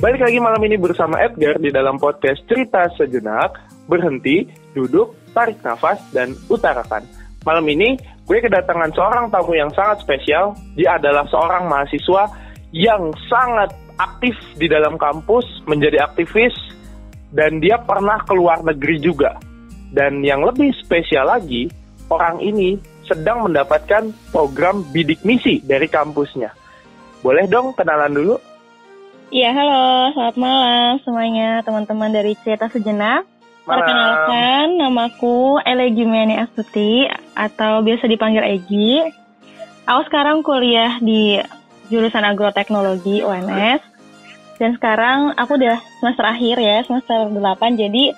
Balik 0.00 0.24
lagi 0.24 0.40
malam 0.40 0.64
ini 0.64 0.80
bersama 0.80 1.20
Edgar 1.20 1.60
di 1.60 1.68
dalam 1.68 2.00
podcast 2.00 2.40
Cerita 2.48 2.88
Sejenak, 2.96 3.52
Berhenti, 3.84 4.48
Duduk, 4.72 5.12
Tarik 5.36 5.60
Nafas, 5.60 6.00
dan 6.08 6.32
Utarakan. 6.48 7.04
Malam 7.44 7.68
ini 7.68 8.00
gue 8.24 8.40
kedatangan 8.40 8.96
seorang 8.96 9.28
tamu 9.28 9.52
yang 9.52 9.68
sangat 9.76 10.00
spesial. 10.00 10.56
Dia 10.72 10.96
adalah 10.96 11.28
seorang 11.28 11.68
mahasiswa 11.68 12.32
yang 12.72 13.12
sangat 13.28 13.76
aktif 14.00 14.32
di 14.56 14.72
dalam 14.72 14.96
kampus, 14.96 15.44
menjadi 15.68 16.08
aktivis, 16.08 16.56
dan 17.36 17.60
dia 17.60 17.76
pernah 17.76 18.24
keluar 18.24 18.64
negeri 18.64 19.04
juga. 19.04 19.36
Dan 19.92 20.24
yang 20.24 20.40
lebih 20.48 20.72
spesial 20.80 21.28
lagi, 21.28 21.68
orang 22.08 22.40
ini 22.40 22.80
sedang 23.04 23.44
mendapatkan 23.44 24.08
program 24.32 24.80
bidik 24.96 25.20
misi 25.28 25.60
dari 25.60 25.92
kampusnya. 25.92 26.56
Boleh 27.20 27.44
dong 27.52 27.76
kenalan 27.76 28.16
dulu? 28.16 28.40
Iya, 29.30 29.54
halo. 29.54 30.10
Selamat 30.10 30.36
malam 30.42 30.98
semuanya 31.06 31.62
teman-teman 31.62 32.10
dari 32.10 32.34
Cerita 32.42 32.66
Sejenak. 32.66 33.22
Malam. 33.62 33.78
Perkenalkan, 33.78 34.66
namaku 34.74 35.62
Elegi 35.62 36.02
Miani 36.02 36.34
Astuti 36.34 37.06
atau 37.38 37.78
biasa 37.78 38.10
dipanggil 38.10 38.42
Egi. 38.42 39.06
Aku 39.86 40.02
sekarang 40.10 40.42
kuliah 40.42 40.98
di 40.98 41.38
jurusan 41.94 42.26
agroteknologi 42.26 43.22
UNS. 43.22 43.78
Dan 44.58 44.74
sekarang 44.74 45.38
aku 45.38 45.62
udah 45.62 45.78
semester 46.02 46.26
akhir 46.26 46.56
ya, 46.58 46.82
semester 46.82 47.30
8. 47.30 47.78
Jadi 47.78 48.10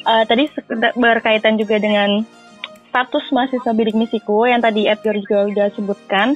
eh, 0.00 0.24
tadi 0.24 0.48
berkaitan 0.96 1.60
juga 1.60 1.76
dengan 1.76 2.24
status 2.88 3.28
mahasiswa 3.36 3.72
bidik 3.76 4.00
misiku 4.00 4.48
yang 4.48 4.64
tadi 4.64 4.88
Edgar 4.88 5.12
juga 5.20 5.44
udah 5.44 5.68
sebutkan. 5.76 6.32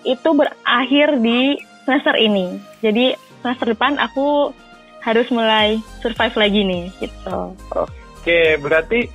Itu 0.00 0.32
berakhir 0.32 1.20
di 1.20 1.60
semester 1.84 2.16
ini. 2.16 2.56
Jadi 2.80 3.25
semester 3.46 3.78
depan 3.78 3.94
aku 4.02 4.50
harus 4.98 5.30
mulai 5.30 5.78
survive 6.02 6.34
lagi 6.34 6.60
nih 6.66 6.84
gitu. 6.98 7.54
Oke, 7.70 8.58
berarti 8.58 9.06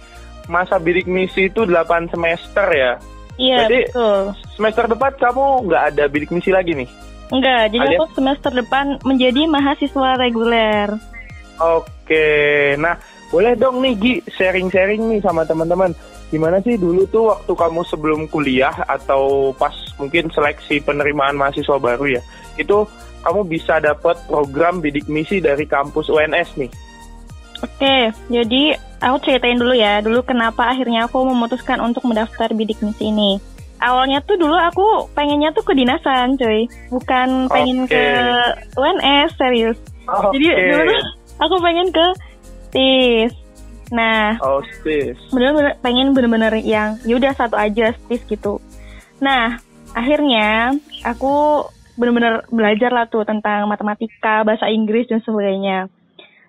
masa 0.48 0.80
bidik 0.80 1.04
misi 1.04 1.52
itu 1.52 1.68
8 1.68 2.08
semester 2.08 2.64
ya? 2.72 2.96
Iya 3.36 3.68
Jadi- 3.68 3.92
betul. 3.92 4.32
Semester 4.56 4.88
depan 4.88 5.12
kamu 5.20 5.68
nggak 5.68 5.84
ada 5.92 6.04
bidik 6.08 6.32
misi 6.32 6.48
lagi 6.48 6.72
nih? 6.80 6.88
Enggak, 7.28 7.76
jadi 7.76 7.88
Alias- 7.92 8.00
aku 8.00 8.06
semester 8.16 8.52
depan 8.56 8.86
menjadi 9.04 9.52
mahasiswa 9.52 10.10
reguler. 10.16 10.96
Oke, 11.60 12.28
nah 12.80 12.96
boleh 13.28 13.60
dong 13.60 13.84
nih 13.84 13.94
Gi 14.00 14.14
sharing-sharing 14.32 15.12
nih 15.12 15.20
sama 15.20 15.44
teman-teman. 15.44 15.92
Gimana 16.32 16.64
sih 16.64 16.80
dulu 16.80 17.04
tuh 17.12 17.36
waktu 17.36 17.52
kamu 17.52 17.84
sebelum 17.84 18.22
kuliah 18.32 18.72
atau 18.88 19.52
pas 19.60 19.76
mungkin 20.00 20.32
seleksi 20.32 20.80
penerimaan 20.80 21.36
mahasiswa 21.36 21.76
baru 21.76 22.16
ya, 22.16 22.22
itu 22.56 22.88
kamu 23.22 23.42
bisa 23.48 23.78
dapat 23.82 24.18
program 24.26 24.82
bidik 24.82 25.06
misi 25.06 25.38
dari 25.42 25.66
kampus 25.66 26.10
UNS 26.10 26.58
nih. 26.58 26.72
Oke, 27.62 28.10
jadi 28.34 28.74
aku 29.06 29.18
ceritain 29.22 29.62
dulu 29.62 29.78
ya, 29.78 30.02
dulu 30.02 30.26
kenapa 30.26 30.74
akhirnya 30.74 31.06
aku 31.06 31.22
memutuskan 31.22 31.78
untuk 31.78 32.02
mendaftar 32.10 32.50
bidik 32.58 32.82
misi 32.82 33.14
ini. 33.14 33.38
Awalnya 33.82 34.22
tuh 34.26 34.38
dulu 34.38 34.54
aku 34.54 35.10
pengennya 35.14 35.54
tuh 35.54 35.66
ke 35.66 35.74
dinasan, 35.74 36.38
coy. 36.38 36.70
Bukan 36.90 37.50
pengen 37.50 37.86
Oke. 37.86 37.94
ke 37.94 38.04
UNS, 38.78 39.30
serius. 39.38 39.78
Oke. 40.06 40.38
Jadi 40.38 40.48
dulu 40.74 40.94
aku 41.42 41.56
pengen 41.62 41.88
ke 41.90 42.06
TIS. 42.74 43.34
Nah, 43.92 44.40
Oh, 44.40 44.64
bener-bener 45.36 45.76
pengen 45.84 46.16
bener-bener 46.16 46.54
yang 46.64 46.96
yaudah 47.04 47.36
satu 47.36 47.60
aja 47.60 47.92
stis 47.92 48.24
gitu. 48.26 48.58
Nah 49.20 49.60
akhirnya 49.92 50.76
aku 51.04 51.68
bener-bener 52.02 52.42
belajar 52.50 52.90
lah 52.90 53.06
tuh 53.06 53.22
tentang 53.22 53.70
matematika, 53.70 54.42
bahasa 54.42 54.66
Inggris 54.74 55.06
dan 55.06 55.22
sebagainya. 55.22 55.86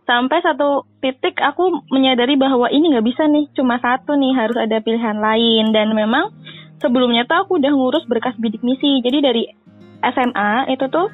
Sampai 0.08 0.40
satu 0.40 0.88
titik 1.04 1.38
aku 1.38 1.84
menyadari 1.92 2.40
bahwa 2.40 2.72
ini 2.72 2.96
nggak 2.96 3.06
bisa 3.06 3.28
nih 3.28 3.52
cuma 3.52 3.76
satu 3.78 4.16
nih 4.16 4.32
harus 4.32 4.56
ada 4.56 4.80
pilihan 4.80 5.20
lain 5.20 5.70
dan 5.70 5.92
memang 5.92 6.32
sebelumnya 6.80 7.28
tuh 7.28 7.44
aku 7.44 7.60
udah 7.60 7.70
ngurus 7.70 8.08
berkas 8.08 8.34
bidik 8.40 8.64
misi. 8.64 8.98
Jadi 9.04 9.18
dari 9.20 9.42
SMA 10.02 10.72
itu 10.74 10.90
tuh 10.90 11.06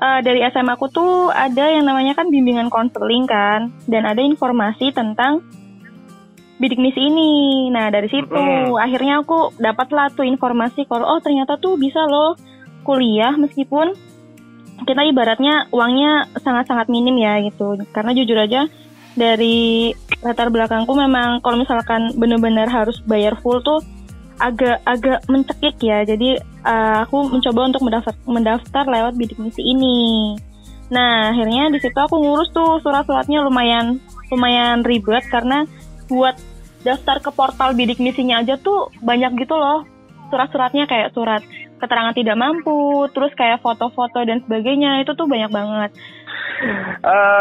eh, 0.00 0.20
dari 0.24 0.40
SMA 0.48 0.72
aku 0.78 0.86
tuh 0.88 1.28
ada 1.28 1.68
yang 1.68 1.84
namanya 1.84 2.16
kan 2.16 2.32
bimbingan 2.32 2.72
konseling 2.72 3.28
kan 3.28 3.74
dan 3.84 4.08
ada 4.08 4.24
informasi 4.24 4.96
tentang 4.96 5.44
bidik 6.56 6.80
misi 6.80 7.12
ini. 7.12 7.68
Nah 7.68 7.92
dari 7.92 8.08
situ 8.08 8.32
Mm-mm. 8.32 8.80
akhirnya 8.80 9.20
aku 9.20 9.52
dapatlah 9.60 10.08
tuh 10.16 10.24
informasi 10.24 10.88
kalau 10.88 11.04
oh 11.04 11.20
ternyata 11.20 11.60
tuh 11.60 11.76
bisa 11.76 12.00
loh 12.08 12.32
kuliah 12.86 13.34
meskipun 13.34 13.98
kita 14.86 15.02
ibaratnya 15.10 15.66
uangnya 15.74 16.30
sangat-sangat 16.38 16.86
minim 16.86 17.18
ya 17.18 17.42
gitu. 17.42 17.74
Karena 17.90 18.14
jujur 18.14 18.38
aja 18.38 18.70
dari 19.18 19.90
latar 20.22 20.52
belakangku 20.52 20.92
memang 20.94 21.42
kalau 21.42 21.58
misalkan 21.58 22.14
bener-bener 22.14 22.70
harus 22.70 23.02
bayar 23.02 23.34
full 23.42 23.58
tuh 23.66 23.82
agak-agak 24.38 25.26
mencekik 25.26 25.76
ya. 25.82 26.06
Jadi 26.06 26.38
eh, 26.40 26.98
aku 27.02 27.26
mencoba 27.26 27.60
untuk 27.66 27.82
mendaftar 27.82 28.14
mendaftar 28.28 28.84
lewat 28.86 29.12
bidik 29.18 29.42
misi 29.42 29.66
ini. 29.66 30.36
Nah 30.92 31.34
akhirnya 31.34 31.72
di 31.74 31.82
situ 31.82 31.98
aku 31.98 32.22
ngurus 32.22 32.54
tuh 32.54 32.78
surat-suratnya 32.84 33.42
lumayan 33.42 33.98
lumayan 34.30 34.86
ribet 34.86 35.26
karena 35.26 35.66
buat 36.06 36.38
daftar 36.86 37.18
ke 37.18 37.30
portal 37.34 37.74
bidik 37.74 37.98
misinya 37.98 38.38
aja 38.38 38.54
tuh 38.54 38.94
banyak 39.02 39.34
gitu 39.42 39.58
loh 39.58 39.82
surat-suratnya 40.30 40.86
kayak 40.86 41.10
surat 41.10 41.42
keterangan 41.76 42.16
tidak 42.16 42.36
mampu, 42.40 43.08
terus 43.12 43.32
kayak 43.36 43.60
foto-foto 43.60 44.24
dan 44.24 44.40
sebagainya 44.44 45.04
itu 45.04 45.12
tuh 45.12 45.28
banyak 45.28 45.52
banget. 45.52 45.90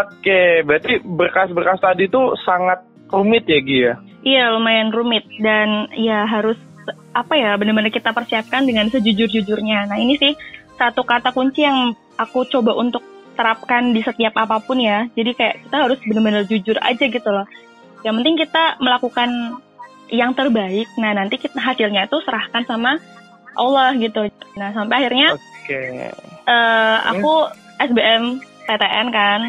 Oke, 0.05 0.63
berarti 0.67 0.99
berkas-berkas 1.03 1.79
tadi 1.79 2.11
tuh 2.11 2.35
sangat 2.43 2.83
rumit 3.09 3.47
ya 3.47 3.59
Gi 3.63 3.77
ya? 3.79 3.93
Iya 4.25 4.43
lumayan 4.57 4.89
rumit 4.89 5.23
dan 5.39 5.87
ya 5.93 6.25
harus 6.25 6.57
apa 7.13 7.37
ya 7.37 7.55
benar-benar 7.55 7.93
kita 7.93 8.11
persiapkan 8.11 8.65
dengan 8.65 8.89
sejujur-jujurnya. 8.89 9.87
Nah 9.87 9.97
ini 10.01 10.17
sih 10.17 10.33
satu 10.75 11.05
kata 11.07 11.31
kunci 11.31 11.63
yang 11.63 11.95
aku 12.19 12.43
coba 12.49 12.75
untuk 12.75 13.05
terapkan 13.37 13.93
di 13.95 14.01
setiap 14.01 14.35
apa 14.35 14.59
pun 14.59 14.81
ya. 14.81 15.07
Jadi 15.13 15.31
kayak 15.37 15.55
kita 15.69 15.77
harus 15.77 15.99
benar-benar 16.03 16.43
jujur 16.49 16.75
aja 16.81 17.05
gitu 17.05 17.29
loh. 17.29 17.47
Yang 18.03 18.13
penting 18.21 18.35
kita 18.43 18.63
melakukan 18.81 19.29
yang 20.09 20.33
terbaik. 20.33 20.89
Nah 20.97 21.11
nanti 21.15 21.39
kita 21.39 21.61
hasilnya 21.61 22.09
itu 22.09 22.17
serahkan 22.25 22.65
sama 22.65 22.97
Allah 23.55 23.95
gitu. 23.95 24.27
Nah 24.53 24.69
sampai 24.71 24.95
akhirnya 24.97 25.33
Oke. 25.33 25.79
eh 26.45 26.97
aku 27.05 27.33
SBM 27.79 28.23
PTN 28.63 29.07
kan 29.09 29.39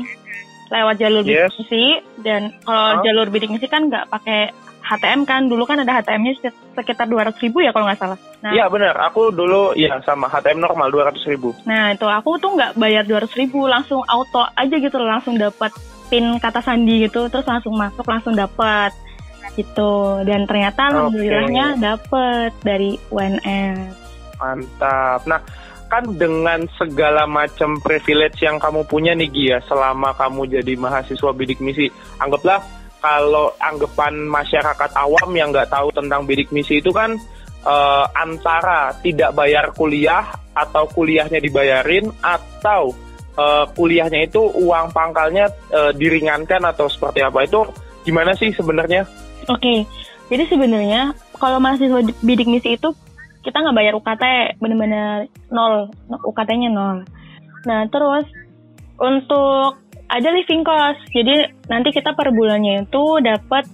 lewat 0.66 0.96
jalur 0.96 1.22
bidik 1.22 1.46
Yes. 1.46 1.54
misi 1.56 1.86
dan 2.20 2.50
kalau 2.60 2.98
Oh. 2.98 3.02
jalur 3.02 3.26
bidik 3.28 3.48
misi 3.48 3.66
kan 3.66 3.86
nggak 3.86 4.08
pakai 4.08 4.50
HTM 4.82 5.22
kan 5.22 5.46
dulu 5.46 5.62
kan 5.62 5.78
ada 5.78 5.92
HTM-nya 5.92 6.38
sek- 6.40 6.62
sekitar 6.72 7.04
200 7.04 7.34
ribu 7.40 7.58
ya 7.58 7.70
kalau 7.70 7.86
nggak 7.86 7.98
salah. 7.98 8.18
Nah, 8.38 8.50
Iya 8.50 8.66
benar, 8.66 8.94
aku 9.00 9.30
dulu 9.30 9.74
ya 9.74 9.98
sama 10.00 10.26
HTM 10.26 10.58
normal 10.60 10.90
200 10.90 11.22
ribu. 11.24 11.50
nah 11.62 11.90
itu 11.90 12.04
aku 12.04 12.38
tuh 12.38 12.54
nggak 12.54 12.74
bayar 12.74 13.02
200 13.02 13.34
ribu 13.34 13.66
langsung 13.66 14.02
auto 14.04 14.46
aja 14.54 14.76
gitu 14.76 14.94
langsung 14.96 15.34
dapat 15.36 15.74
pin 16.06 16.38
kata 16.38 16.60
sandi 16.60 17.02
gitu 17.02 17.26
terus 17.26 17.42
langsung 17.44 17.74
masuk 17.74 18.06
langsung 18.06 18.30
dapat 18.32 18.94
gitu 19.54 20.24
dan 20.26 20.48
ternyata 20.48 20.90
alhamdulillahnya 20.90 21.78
dapet 21.78 22.50
dari 22.66 22.98
UNS. 23.12 23.94
Mantap. 24.36 25.22
Nah, 25.24 25.40
kan 25.86 26.04
dengan 26.18 26.66
segala 26.74 27.24
macam 27.24 27.78
privilege 27.78 28.42
yang 28.42 28.58
kamu 28.58 28.82
punya 28.90 29.14
nih 29.14 29.30
Gi 29.30 29.44
ya, 29.54 29.58
selama 29.64 30.12
kamu 30.18 30.50
jadi 30.58 30.74
mahasiswa 30.74 31.30
bidik 31.30 31.62
misi, 31.62 31.86
anggaplah 32.18 32.58
kalau 32.98 33.54
anggapan 33.62 34.26
masyarakat 34.26 34.90
awam 34.98 35.30
yang 35.38 35.54
nggak 35.54 35.70
tahu 35.70 35.94
tentang 35.94 36.26
bidik 36.26 36.50
misi 36.50 36.82
itu 36.82 36.90
kan 36.90 37.14
eh, 37.62 38.04
antara 38.18 38.90
tidak 38.98 39.30
bayar 39.36 39.70
kuliah 39.70 40.26
atau 40.56 40.90
kuliahnya 40.90 41.38
dibayarin 41.38 42.10
atau 42.18 42.90
eh, 43.38 43.64
kuliahnya 43.78 44.26
itu 44.26 44.42
uang 44.42 44.90
pangkalnya 44.90 45.46
eh, 45.70 45.92
diringankan 45.94 46.66
atau 46.66 46.90
seperti 46.90 47.22
apa 47.22 47.46
itu 47.46 47.62
gimana 48.02 48.34
sih 48.34 48.50
sebenarnya? 48.50 49.06
Oke, 49.46 49.86
jadi 50.26 50.42
sebenarnya 50.50 51.14
kalau 51.38 51.62
mahasiswa 51.62 52.02
di- 52.02 52.18
bidik 52.22 52.50
misi 52.50 52.74
itu 52.74 52.90
kita 53.46 53.62
nggak 53.62 53.76
bayar 53.78 53.94
UKT, 53.94 54.24
bener-bener 54.58 55.30
nol, 55.54 55.86
UKT-nya 56.10 56.66
nol. 56.66 57.06
Nah 57.62 57.86
terus 57.86 58.26
untuk 58.98 59.78
ada 60.06 60.28
living 60.34 60.66
cost, 60.66 60.98
jadi 61.14 61.50
nanti 61.66 61.94
kita 61.94 62.14
per 62.14 62.34
bulannya 62.34 62.82
itu 62.82 63.04
dapat 63.22 63.66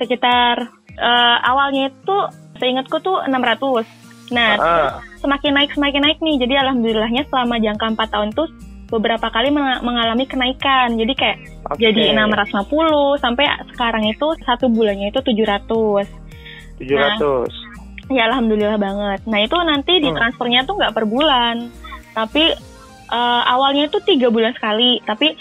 sekitar 0.00 0.72
eh, 0.96 1.36
awalnya 1.44 1.92
itu 1.92 2.16
seingatku 2.56 2.98
tuh 3.00 3.20
600. 3.28 3.84
Nah 4.32 4.48
Ah, 4.60 4.88
semakin 5.20 5.52
naik 5.56 5.72
semakin 5.72 6.02
naik 6.04 6.18
nih, 6.20 6.36
jadi 6.40 6.64
alhamdulillahnya 6.64 7.28
selama 7.28 7.60
jangka 7.60 7.84
4 7.96 8.12
tahun 8.12 8.30
tuh 8.32 8.48
beberapa 8.88 9.28
kali 9.28 9.52
menga- 9.52 9.84
mengalami 9.84 10.24
kenaikan. 10.24 10.96
Jadi 10.96 11.12
kayak 11.12 11.36
oke. 11.68 11.78
jadi 11.78 12.16
650 12.16 13.20
sampai 13.20 13.44
sekarang 13.72 14.04
itu 14.08 14.26
satu 14.42 14.68
bulannya 14.68 15.12
itu 15.12 15.20
700. 15.20 16.08
700. 16.80 17.52
Ya 18.08 18.24
alhamdulillah 18.24 18.80
banget. 18.80 19.20
Nah 19.28 19.40
itu 19.44 19.56
nanti 19.60 20.00
di 20.00 20.08
Hmm. 20.08 20.16
transfernya 20.16 20.64
tuh 20.64 20.80
nggak 20.80 20.94
per 20.96 21.04
bulan, 21.04 21.68
tapi 22.12 22.56
eh, 23.08 23.42
awalnya 23.44 23.88
itu 23.88 24.00
tiga 24.04 24.28
bulan 24.28 24.52
sekali. 24.52 25.00
Tapi 25.00 25.36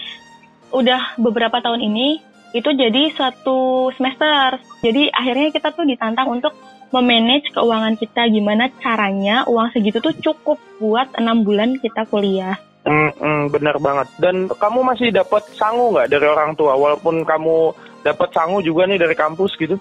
udah 0.72 1.16
beberapa 1.16 1.60
tahun 1.60 1.80
ini 1.80 2.20
itu 2.52 2.70
jadi 2.72 3.12
satu 3.12 3.92
semester. 3.96 4.60
Jadi 4.80 5.12
akhirnya 5.12 5.52
kita 5.52 5.72
tuh 5.72 5.84
ditantang 5.84 6.28
untuk 6.28 6.56
memanage 6.88 7.52
keuangan 7.52 7.96
kita 7.96 8.32
gimana 8.32 8.72
caranya 8.80 9.44
uang 9.44 9.76
segitu 9.76 10.00
tuh 10.00 10.16
cukup 10.16 10.56
buat 10.80 11.12
enam 11.16 11.44
bulan 11.44 11.76
kita 11.80 12.08
kuliah. 12.08 12.56
Hmm, 12.88 13.12
hmm, 13.20 13.42
bener 13.52 13.76
banget. 13.78 14.08
Dan 14.16 14.48
kamu 14.48 14.80
masih 14.88 15.12
dapat 15.12 15.44
sangu 15.60 15.92
nggak 15.92 16.08
dari 16.08 16.24
orang 16.24 16.56
tua, 16.56 16.80
walaupun 16.80 17.28
kamu 17.28 17.76
dapat 18.08 18.32
sangu 18.32 18.64
juga 18.64 18.88
nih 18.88 18.96
dari 18.96 19.12
kampus 19.12 19.60
gitu? 19.60 19.76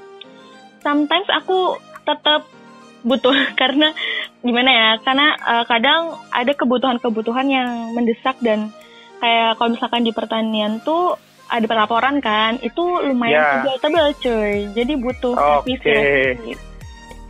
Sometimes 0.82 1.30
aku 1.30 1.78
tetap 2.02 2.42
butuh 3.06 3.34
karena 3.60 3.94
gimana 4.42 4.70
ya? 4.74 4.90
Karena 5.06 5.38
uh, 5.38 5.64
kadang 5.70 6.18
ada 6.34 6.50
kebutuhan-kebutuhan 6.50 7.46
yang 7.46 7.94
mendesak 7.94 8.34
dan 8.42 8.74
kayak 9.22 9.54
kalau 9.56 9.70
misalkan 9.72 10.02
di 10.02 10.10
pertanian 10.10 10.82
tuh 10.82 11.14
ada 11.46 11.62
pelaporan 11.62 12.18
kan, 12.18 12.58
itu 12.58 12.82
lumayan 13.06 13.62
Ya. 13.62 13.78
tebal 13.78 14.10
cuy. 14.18 14.66
Jadi 14.74 14.92
butuh 14.98 15.62
Oke. 15.62 15.78
revisi. 15.78 16.58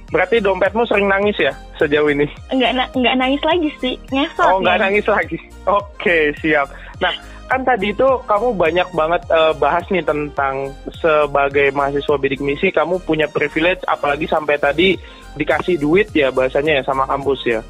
Berarti 0.07 0.39
dompetmu 0.39 0.87
sering 0.87 1.11
nangis 1.11 1.35
ya 1.37 1.51
sejauh 1.77 2.07
ini? 2.07 2.31
Enggak 2.55 2.73
na- 2.79 2.91
enggak 2.95 3.17
nangis 3.19 3.43
lagi 3.43 3.71
sih, 3.83 3.95
ngesot 4.15 4.47
Oh, 4.47 4.63
nggak 4.63 4.79
ya. 4.79 4.83
nangis 4.87 5.07
lagi. 5.07 5.39
Oke, 5.67 6.31
siap. 6.39 6.71
Nah, 7.03 7.11
kan 7.47 7.67
tadi 7.67 7.91
itu 7.91 8.07
kamu 8.25 8.55
banyak 8.55 8.89
banget 8.95 9.23
eh, 9.27 9.53
bahas 9.59 9.83
nih 9.91 10.07
tentang 10.07 10.71
sebagai 10.95 11.75
mahasiswa 11.75 12.17
bidik 12.17 12.39
misi, 12.39 12.71
kamu 12.71 13.03
punya 13.03 13.27
privilege, 13.27 13.83
apalagi 13.87 14.31
sampai 14.31 14.57
tadi 14.57 14.95
dikasih 15.35 15.77
duit 15.77 16.09
ya 16.15 16.31
bahasanya 16.31 16.81
ya 16.81 16.83
sama 16.87 17.03
kampus 17.05 17.43
ya. 17.43 17.61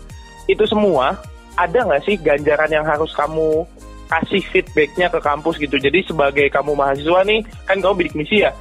Itu 0.44 0.68
semua 0.68 1.16
ada 1.56 1.88
nggak 1.88 2.04
sih 2.04 2.20
ganjaran 2.20 2.68
yang 2.68 2.84
harus 2.84 3.16
kamu 3.16 3.64
kasih 4.06 4.44
feedbacknya 4.52 5.08
ke 5.08 5.18
kampus 5.18 5.56
gitu? 5.56 5.80
Jadi 5.80 6.04
sebagai 6.04 6.46
kamu 6.52 6.76
mahasiswa 6.76 7.24
nih, 7.24 7.40
kan 7.64 7.80
kamu 7.80 7.94
bidik 7.96 8.14
misi 8.14 8.44
ya, 8.44 8.52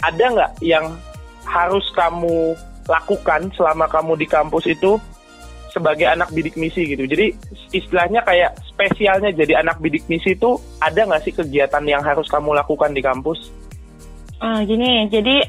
ada 0.00 0.24
nggak 0.32 0.52
yang 0.64 0.96
harus 1.44 1.84
kamu 1.92 2.56
lakukan 2.88 3.50
selama 3.54 3.86
kamu 3.86 4.18
di 4.18 4.26
kampus 4.26 4.64
itu 4.70 4.98
sebagai 5.72 6.04
anak 6.04 6.28
bidik 6.36 6.54
misi 6.60 6.84
gitu. 6.84 7.08
Jadi 7.08 7.32
istilahnya 7.72 8.20
kayak 8.22 8.60
spesialnya 8.68 9.32
jadi 9.32 9.64
anak 9.64 9.80
bidik 9.80 10.04
misi 10.06 10.36
itu 10.36 10.60
ada 10.84 11.08
nggak 11.08 11.22
sih 11.24 11.32
kegiatan 11.32 11.84
yang 11.88 12.04
harus 12.04 12.28
kamu 12.28 12.52
lakukan 12.52 12.92
di 12.92 13.00
kampus? 13.00 13.48
Ah, 14.42 14.60
gini, 14.66 15.08
jadi 15.08 15.40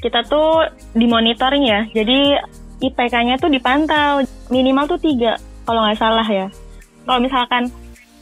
kita 0.00 0.24
tuh 0.24 0.64
dimonitoring 0.96 1.68
ya. 1.68 1.84
Jadi 1.92 2.38
IPK-nya 2.78 3.36
tuh 3.42 3.50
dipantau 3.50 4.22
minimal 4.48 4.86
tuh 4.86 5.00
tiga 5.02 5.36
kalau 5.66 5.84
nggak 5.84 6.00
salah 6.00 6.24
ya. 6.24 6.46
Kalau 7.04 7.20
misalkan 7.20 7.68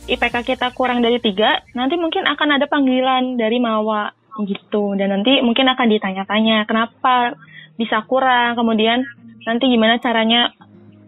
IPK 0.06 0.56
kita 0.56 0.70
kurang 0.74 1.02
dari 1.02 1.18
tiga, 1.22 1.62
nanti 1.74 1.94
mungkin 1.98 2.26
akan 2.26 2.58
ada 2.58 2.66
panggilan 2.66 3.38
dari 3.38 3.58
Mawa 3.62 4.10
gitu. 4.46 4.96
Dan 4.98 5.14
nanti 5.14 5.38
mungkin 5.44 5.68
akan 5.70 5.86
ditanya-tanya 5.90 6.66
kenapa 6.66 7.36
bisa 7.76 8.02
kurang, 8.04 8.56
kemudian 8.56 9.04
nanti 9.44 9.68
gimana 9.68 9.96
caranya 9.96 10.50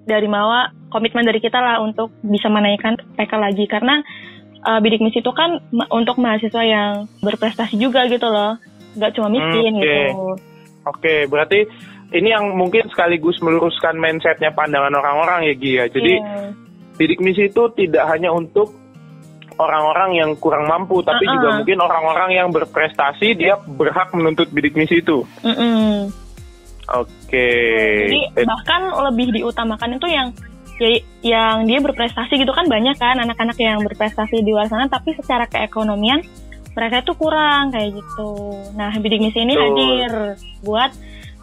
dari 0.04 0.24
Mawa 0.24 0.68
komitmen 0.88 1.24
dari 1.24 1.36
kita 1.36 1.58
lah 1.58 1.80
untuk 1.80 2.12
bisa 2.22 2.48
menaikkan 2.48 2.96
IPK 2.96 3.32
lagi 3.34 3.64
karena 3.64 4.00
uh, 4.62 4.78
bidik 4.78 5.00
misi 5.00 5.20
itu 5.20 5.32
kan 5.32 5.60
ma- 5.68 5.90
untuk 5.90 6.16
mahasiswa 6.16 6.62
yang 6.62 6.90
berprestasi 7.20 7.76
juga 7.76 8.08
gitu 8.08 8.24
loh 8.24 8.56
nggak 8.96 9.12
cuma 9.12 9.28
miskin 9.28 9.74
Hmm, 9.74 9.80
oke. 9.80 9.84
gitu 9.84 10.22
Oke, 10.88 11.14
berarti 11.28 11.68
ini 12.16 12.32
yang 12.32 12.56
mungkin 12.56 12.88
sekaligus 12.88 13.36
meluruskan 13.44 14.00
mindsetnya 14.00 14.48
pandangan 14.50 14.96
orang-orang 14.96 15.44
ya 15.44 15.54
Gi 15.54 15.72
ya. 15.76 15.84
Jadi 15.84 16.12
Iya. 16.16 16.56
bidik 16.96 17.20
misi 17.20 17.52
itu 17.52 17.68
tidak 17.76 18.08
hanya 18.08 18.32
untuk 18.32 18.72
orang-orang 19.58 20.16
yang 20.16 20.30
kurang 20.38 20.64
mampu, 20.64 21.04
tapi 21.04 21.28
Uh-uh. 21.28 21.34
juga 21.36 21.48
mungkin 21.60 21.78
orang-orang 21.78 22.30
yang 22.32 22.48
berprestasi 22.48 23.36
dia 23.36 23.60
berhak 23.60 24.08
menuntut 24.14 24.48
bidik 24.48 24.72
misi 24.72 25.04
itu. 25.04 25.28
Mm-mm. 25.44 26.08
Oke. 26.88 27.48
jadi 28.08 28.20
Eh, 28.32 28.46
bahkan 28.48 28.88
lebih 29.12 29.36
diutamakan 29.36 30.00
itu 30.00 30.08
yang 30.08 30.32
ya, 30.80 30.90
yang 31.20 31.56
dia 31.68 31.78
berprestasi 31.84 32.40
gitu 32.40 32.52
kan 32.54 32.64
banyak 32.64 32.96
kan 32.96 33.20
anak-anak 33.20 33.58
yang 33.60 33.84
berprestasi 33.84 34.40
di 34.40 34.50
luar 34.54 34.72
sana 34.72 34.88
tapi 34.88 35.12
secara 35.12 35.44
keekonomian 35.44 36.24
mereka 36.72 37.02
itu 37.04 37.12
kurang 37.18 37.74
kayak 37.74 37.92
gitu 37.92 38.56
nah 38.78 38.88
bidik 38.96 39.20
misi 39.20 39.44
ini 39.44 39.52
Betul. 39.52 39.64
hadir 39.68 40.12
buat 40.64 40.90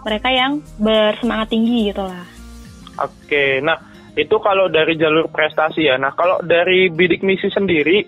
mereka 0.02 0.30
yang 0.34 0.66
bersemangat 0.82 1.54
tinggi 1.54 1.94
gitu 1.94 2.02
lah 2.02 2.36
Oke, 2.96 3.60
nah 3.60 3.76
itu 4.16 4.36
kalau 4.40 4.72
dari 4.72 4.96
jalur 4.96 5.28
prestasi 5.28 5.84
ya. 5.84 6.00
Nah 6.00 6.16
kalau 6.16 6.40
dari 6.40 6.88
bidik 6.88 7.20
misi 7.28 7.52
sendiri, 7.52 8.08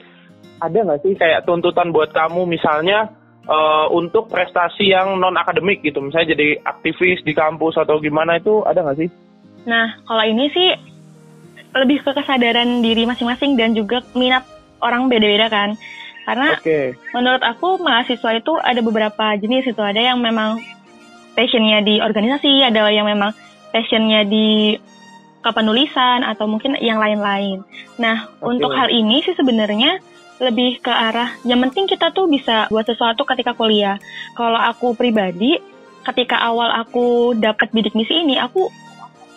ada 0.63 0.79
nggak 0.79 1.03
sih 1.03 1.13
kayak 1.19 1.43
tuntutan 1.43 1.91
buat 1.91 2.15
kamu 2.15 2.47
misalnya 2.47 3.11
eh, 3.47 3.85
untuk 3.95 4.27
prestasi 4.27 4.91
yang 4.91 5.17
non 5.17 5.39
akademik 5.39 5.81
gitu, 5.81 6.03
misalnya 6.03 6.35
jadi 6.35 6.59
aktivis 6.61 7.23
di 7.23 7.33
kampus 7.33 7.79
atau 7.79 7.97
gimana 8.03 8.37
itu 8.37 8.61
ada 8.67 8.83
nggak 8.83 8.99
sih? 8.99 9.09
Nah, 9.67 9.99
kalau 10.07 10.23
ini 10.23 10.47
sih 10.51 10.69
lebih 11.75 12.01
ke 12.03 12.11
kesadaran 12.15 12.79
diri 12.79 13.03
masing-masing 13.03 13.59
dan 13.59 13.75
juga 13.75 13.99
minat 14.15 14.47
orang 14.79 15.11
beda-beda 15.11 15.51
kan. 15.51 15.75
Karena 16.27 16.59
Oke, 16.59 16.95
menurut 17.15 17.39
aku 17.39 17.79
mahasiswa 17.79 18.31
itu 18.35 18.53
ada 18.59 18.79
beberapa 18.83 19.35
jenis 19.39 19.71
itu. 19.71 19.79
Ada 19.79 20.11
yang 20.11 20.19
memang 20.19 20.59
passionnya 21.35 21.79
di 21.83 22.03
organisasi, 22.03 22.67
ada 22.67 22.91
yang 22.91 23.07
memang 23.07 23.31
passionnya 23.71 24.27
di 24.27 24.75
kepenulisan 25.39 26.27
atau 26.27 26.49
mungkin 26.49 26.75
yang 26.83 26.99
lain-lain. 26.99 27.63
Nah, 27.95 28.27
Oke. 28.43 28.57
untuk 28.57 28.75
hal 28.75 28.91
ini 28.91 29.23
sih 29.23 29.37
sebenarnya 29.39 30.03
lebih 30.37 30.77
ke 30.79 30.91
arah 30.91 31.33
yang 31.41 31.57
penting 31.65 31.89
kita 31.89 32.13
tuh 32.13 32.29
bisa 32.29 32.69
buat 32.69 32.85
sesuatu 32.85 33.25
ketika 33.25 33.57
kuliah. 33.57 33.97
Kalau 34.37 34.57
aku 34.57 34.93
pribadi, 34.93 35.57
ketika 36.05 36.37
awal 36.39 36.69
aku 36.71 37.33
dapat 37.33 37.73
bidik 37.73 37.97
misi 37.97 38.13
ini, 38.21 38.37
aku 38.37 38.69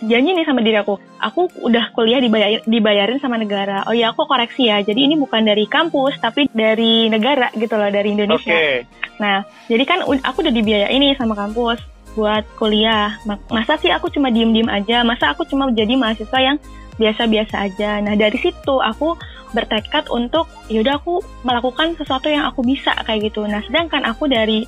janji 0.00 0.32
nih 0.32 0.44
sama 0.49 0.64
diri 0.64 0.81
aku, 0.81 0.97
aku 1.20 1.49
udah 1.61 1.93
kuliah 1.93 2.20
dibayar, 2.20 2.61
dibayarin 2.64 3.20
sama 3.20 3.37
negara. 3.37 3.85
Oh 3.85 3.93
ya, 3.93 4.12
aku 4.12 4.25
koreksi 4.25 4.69
ya. 4.69 4.81
Jadi 4.81 5.08
ini 5.08 5.14
bukan 5.17 5.44
dari 5.44 5.69
kampus, 5.69 6.17
tapi 6.20 6.49
dari 6.52 7.08
negara 7.08 7.52
gitu 7.52 7.76
loh, 7.76 7.88
dari 7.93 8.12
Indonesia. 8.17 8.52
oke, 8.52 8.85
Nah, 9.20 9.44
jadi 9.69 9.85
kan 9.85 10.00
aku 10.05 10.37
udah 10.41 10.55
dibiayain 10.55 10.97
nih 10.97 11.17
sama 11.17 11.37
kampus 11.37 11.81
buat 12.16 12.45
kuliah. 12.57 13.21
Ma- 13.28 13.40
Masa 13.52 13.76
sih 13.76 13.92
aku 13.92 14.09
cuma 14.09 14.33
diem-diem 14.33 14.69
aja? 14.69 15.04
Masa 15.04 15.37
aku 15.37 15.45
cuma 15.45 15.69
jadi 15.69 15.92
mahasiswa 15.97 16.40
yang 16.40 16.57
biasa-biasa 16.97 17.69
aja? 17.69 18.00
Nah, 18.00 18.16
dari 18.16 18.37
situ 18.40 18.75
aku 18.80 19.16
bertekad 19.50 20.07
untuk 20.11 20.47
yaudah 20.71 20.99
aku 20.99 21.23
melakukan 21.42 21.95
sesuatu 21.99 22.30
yang 22.30 22.47
aku 22.47 22.62
bisa 22.62 22.95
kayak 23.07 23.30
gitu. 23.30 23.47
Nah, 23.47 23.62
sedangkan 23.66 24.07
aku 24.07 24.30
dari 24.30 24.64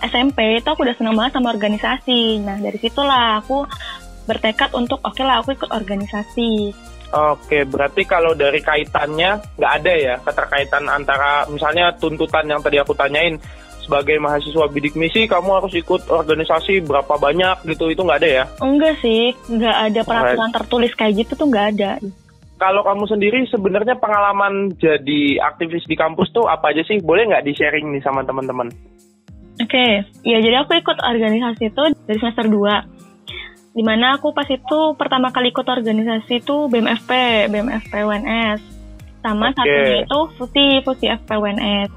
SMP 0.00 0.58
itu 0.58 0.68
aku 0.68 0.86
udah 0.86 0.96
senang 0.96 1.16
banget 1.18 1.36
sama 1.36 1.52
organisasi. 1.52 2.40
Nah, 2.40 2.56
dari 2.56 2.78
situlah 2.80 3.42
aku 3.44 3.68
bertekad 4.24 4.72
untuk 4.72 5.02
oke 5.02 5.20
lah 5.20 5.42
aku 5.42 5.52
ikut 5.54 5.70
organisasi. 5.70 6.72
oke. 7.10 7.58
Berarti 7.66 8.02
kalau 8.06 8.32
dari 8.38 8.62
kaitannya 8.62 9.58
nggak 9.58 9.72
ada 9.82 9.92
ya 9.98 10.14
keterkaitan 10.22 10.86
antara 10.86 11.42
misalnya 11.50 11.90
tuntutan 11.98 12.46
yang 12.46 12.62
tadi 12.62 12.78
aku 12.78 12.94
tanyain 12.94 13.34
sebagai 13.82 14.22
mahasiswa 14.22 14.70
bidik 14.70 14.94
misi 14.94 15.26
kamu 15.26 15.50
harus 15.50 15.74
ikut 15.74 16.06
organisasi 16.06 16.86
berapa 16.86 17.10
banyak 17.18 17.66
gitu 17.74 17.90
itu 17.90 18.06
nggak 18.06 18.20
ada 18.22 18.30
ya? 18.30 18.44
Enggak 18.62 19.02
sih, 19.02 19.34
nggak 19.50 19.76
ada 19.90 20.00
peraturan 20.06 20.52
tertulis 20.54 20.92
kayak 20.94 21.26
gitu 21.26 21.34
tuh 21.34 21.50
nggak 21.50 21.66
ada. 21.74 21.98
Kalau 22.60 22.84
kamu 22.84 23.08
sendiri 23.08 23.40
sebenarnya 23.48 23.96
pengalaman 23.96 24.76
jadi 24.76 25.40
aktivis 25.40 25.80
di 25.88 25.96
kampus 25.96 26.28
tuh 26.36 26.44
apa 26.44 26.76
aja 26.76 26.84
sih? 26.84 27.00
Boleh 27.00 27.24
nggak 27.24 27.48
di-sharing 27.48 27.88
nih 27.88 28.04
sama 28.04 28.20
teman-teman? 28.20 28.68
Oke, 29.60 30.04
ya 30.20 30.38
jadi 30.44 30.60
aku 30.60 30.76
ikut 30.76 31.00
organisasi 31.00 31.72
itu 31.72 31.82
dari 32.04 32.18
semester 32.20 32.44
2. 32.44 33.80
Di 33.80 33.80
mana 33.80 34.20
aku 34.20 34.36
pas 34.36 34.44
itu 34.44 34.92
pertama 34.92 35.32
kali 35.32 35.56
ikut 35.56 35.64
organisasi 35.64 36.44
itu 36.44 36.68
BMFP, 36.68 37.10
BMFP 37.48 37.92
UNS. 38.04 38.60
Sama 39.24 39.52
Oke. 39.52 39.56
satunya 39.56 40.04
itu 40.04 40.18
FUSI, 40.36 40.66
FUSI 40.84 41.06
FP 41.16 41.30
UNS. 41.32 41.90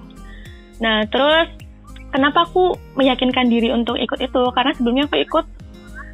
Nah, 0.79 1.03
terus 1.11 1.51
kenapa 2.15 2.47
aku 2.47 2.79
meyakinkan 2.95 3.51
diri 3.51 3.71
untuk 3.75 3.99
ikut 3.99 4.19
itu? 4.19 4.43
Karena 4.55 4.71
sebelumnya 4.75 5.11
aku 5.11 5.19
ikut 5.19 5.45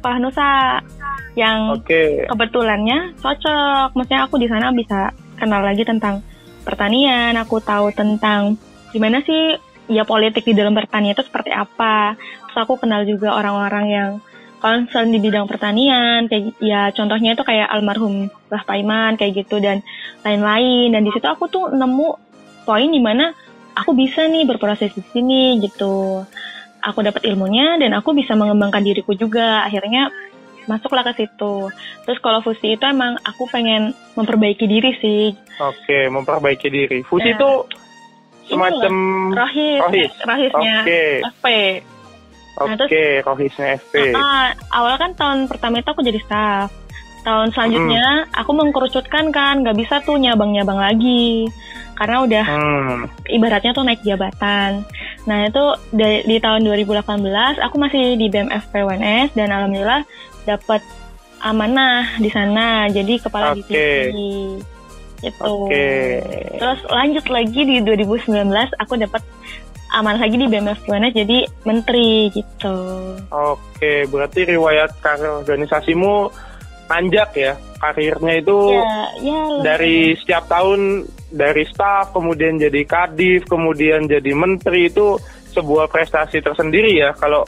Sekolah 0.00 0.16
Nusa 0.16 0.80
yang 1.38 1.78
Oke. 1.78 2.26
kebetulannya 2.26 3.14
cocok. 3.18 3.94
Maksudnya 3.94 4.20
aku 4.26 4.36
di 4.40 4.48
sana 4.50 4.74
bisa 4.74 5.14
kenal 5.38 5.62
lagi 5.62 5.86
tentang 5.86 6.24
pertanian, 6.66 7.34
aku 7.38 7.62
tahu 7.62 7.90
tentang 7.94 8.58
gimana 8.90 9.22
sih 9.22 9.56
ya 9.90 10.06
politik 10.06 10.46
di 10.46 10.54
dalam 10.54 10.74
pertanian 10.74 11.14
itu 11.14 11.24
seperti 11.26 11.50
apa. 11.54 12.14
Terus 12.50 12.58
aku 12.58 12.78
kenal 12.78 13.06
juga 13.06 13.34
orang-orang 13.34 13.86
yang 13.90 14.10
concern 14.60 15.08
di 15.08 15.18
bidang 15.18 15.48
pertanian, 15.48 16.28
kayak 16.28 16.54
ya 16.60 16.92
contohnya 16.92 17.32
itu 17.32 17.42
kayak 17.42 17.72
almarhum 17.72 18.28
Bah 18.52 18.62
Paiman 18.62 19.16
kayak 19.16 19.46
gitu 19.46 19.58
dan 19.58 19.80
lain-lain. 20.22 20.92
Dan 20.92 21.02
di 21.02 21.10
situ 21.10 21.24
aku 21.24 21.48
tuh 21.48 21.72
nemu 21.72 22.08
poin 22.68 22.86
di 22.86 23.00
mana 23.00 23.32
aku 23.72 23.96
bisa 23.96 24.28
nih 24.28 24.44
berproses 24.44 24.92
di 24.92 25.02
sini 25.10 25.58
gitu. 25.64 26.22
Aku 26.80 27.04
dapat 27.04 27.24
ilmunya 27.28 27.76
dan 27.76 27.92
aku 27.92 28.16
bisa 28.16 28.36
mengembangkan 28.36 28.84
diriku 28.84 29.12
juga. 29.16 29.64
Akhirnya 29.64 30.12
masuklah 30.66 31.06
ke 31.06 31.24
situ. 31.24 31.68
Terus 32.02 32.18
kalau 32.18 32.40
fusi 32.40 32.74
itu 32.74 32.84
emang 32.84 33.16
aku 33.22 33.46
pengen 33.48 33.92
memperbaiki 34.14 34.64
diri 34.64 34.92
sih. 34.98 35.24
Oke, 35.58 36.08
memperbaiki 36.08 36.68
diri. 36.68 37.00
Fusi 37.02 37.28
Ya. 37.28 37.36
itu 37.36 37.50
semacam 38.46 38.94
rohis, 39.32 39.80
rohis. 39.80 40.12
rohisnya 40.20 40.76
Oke. 40.80 41.02
FP. 41.30 41.46
Nah, 42.50 42.66
Oke, 42.66 42.76
terus- 42.76 43.22
rohisnya 43.24 43.66
FP. 43.78 43.94
Ah, 44.12 44.50
awalnya 44.70 44.98
kan 45.00 45.12
tahun 45.14 45.38
pertama 45.46 45.78
itu 45.78 45.88
aku 45.88 46.02
jadi 46.02 46.20
staff. 46.20 46.68
Tahun 47.20 47.52
selanjutnya 47.52 48.04
Hmm. 48.24 48.32
aku 48.34 48.50
mengkerucutkan 48.50 49.28
kan, 49.28 49.60
nggak 49.60 49.76
bisa 49.76 50.00
tuh 50.00 50.16
nyabang-nyabang 50.16 50.76
lagi. 50.76 51.46
Karena 51.94 52.24
udah 52.24 52.44
Hmm. 52.46 52.98
ibaratnya 53.28 53.70
tuh 53.70 53.84
naik 53.84 54.00
jabatan. 54.00 54.88
Nah 55.28 55.44
itu 55.44 55.64
di, 55.92 56.24
di 56.24 56.36
tahun 56.40 56.64
2018 56.64 57.60
aku 57.60 57.76
masih 57.76 58.16
di 58.16 58.26
BMF 58.26 58.72
PWNS 58.72 59.36
dan 59.36 59.52
alhamdulillah 59.52 60.00
dapat 60.46 60.82
amanah 61.40 62.20
di 62.20 62.28
sana 62.28 62.86
jadi 62.92 63.16
kepala 63.20 63.56
Oke. 63.56 63.64
divisi 63.64 64.60
itu. 65.20 65.44
Oke. 65.44 65.88
Terus 66.56 66.80
lanjut 66.88 67.26
lagi 67.28 67.60
di 67.64 67.76
2019 67.84 68.48
aku 68.80 68.92
dapat 68.96 69.22
amanah 69.90 70.22
lagi 70.22 70.36
di 70.38 70.46
BMF 70.46 70.86
PWNS 70.86 71.14
jadi 71.16 71.38
menteri 71.66 72.30
gitu. 72.32 72.76
Oke, 73.28 74.06
berarti 74.08 74.40
riwayat 74.48 74.96
karir 75.02 75.42
organisasimu 75.44 76.30
panjang 76.86 77.30
ya. 77.34 77.54
Karirnya 77.80 78.34
itu 78.44 78.58
Ya, 78.76 78.92
ya. 79.24 79.42
dari 79.64 80.12
setiap 80.20 80.44
tahun 80.52 81.08
dari 81.32 81.64
staff 81.64 82.12
kemudian 82.12 82.58
jadi 82.60 82.84
kadif 82.84 83.46
kemudian 83.48 84.04
jadi 84.04 84.34
menteri 84.34 84.90
itu 84.92 85.16
sebuah 85.54 85.88
prestasi 85.90 86.42
tersendiri 86.42 87.00
ya 87.00 87.14
kalau 87.16 87.42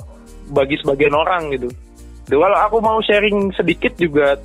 bagi 0.50 0.76
sebagian 0.80 1.14
orang 1.14 1.52
gitu. 1.54 1.68
Kalau 2.30 2.58
aku 2.58 2.78
mau 2.78 2.98
sharing 3.02 3.50
sedikit 3.54 3.94
juga 3.98 4.38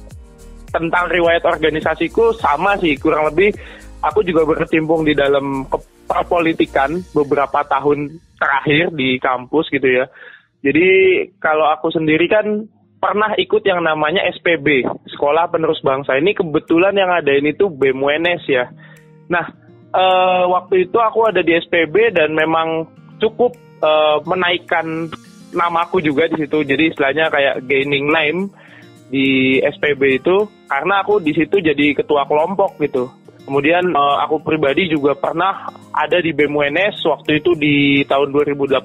tentang 0.73 1.07
riwayat 1.07 1.45
organisasiku 1.47 2.35
sama 2.35 2.75
sih 2.81 2.99
kurang 2.99 3.31
lebih 3.31 3.55
aku 4.03 4.21
juga 4.21 4.45
berkecimpung 4.45 5.07
di 5.07 5.17
dalam 5.17 5.65
perpolitikan 6.07 7.01
beberapa 7.11 7.65
tahun 7.65 8.17
terakhir 8.37 8.93
di 8.93 9.17
kampus 9.17 9.67
gitu 9.73 9.87
ya. 9.87 10.05
Jadi 10.61 10.87
kalau 11.37 11.69
aku 11.69 11.93
sendiri 11.93 12.25
kan 12.29 12.65
pernah 12.97 13.33
ikut 13.37 13.61
yang 13.61 13.85
namanya 13.85 14.25
SPB, 14.33 14.85
Sekolah 15.13 15.49
Penerus 15.53 15.81
Bangsa. 15.85 16.17
Ini 16.17 16.33
kebetulan 16.33 16.97
yang 16.97 17.13
ada 17.13 17.29
ini 17.29 17.53
tuh 17.53 17.69
BEM 17.69 18.01
UNS 18.01 18.43
ya. 18.49 18.65
Nah, 19.29 19.45
eh, 19.93 20.43
waktu 20.49 20.89
itu 20.89 20.97
aku 20.97 21.29
ada 21.29 21.45
di 21.45 21.53
SPB 21.53 22.15
dan 22.15 22.33
memang 22.33 22.89
cukup 23.21 23.53
eh, 23.77 24.17
menaikkan 24.25 25.13
namaku 25.57 26.05
juga 26.05 26.29
di 26.29 26.45
situ. 26.45 26.61
Jadi 26.61 26.93
istilahnya 26.93 27.33
kayak 27.33 27.65
gaining 27.65 28.13
name 28.13 28.39
di 29.09 29.57
SPB 29.63 30.21
itu 30.21 30.45
karena 30.67 31.01
aku 31.01 31.23
di 31.23 31.31
situ 31.33 31.57
jadi 31.57 31.97
ketua 31.97 32.29
kelompok 32.29 32.77
gitu. 32.83 33.09
Kemudian 33.47 33.95
eh, 33.95 34.17
aku 34.27 34.43
pribadi 34.43 34.91
juga 34.91 35.15
pernah 35.15 35.71
ada 35.95 36.19
di 36.19 36.35
BEM 36.35 36.51
UNS 36.51 36.99
waktu 37.07 37.39
itu 37.39 37.55
di 37.55 38.03
tahun 38.03 38.35
2018. 38.35 38.83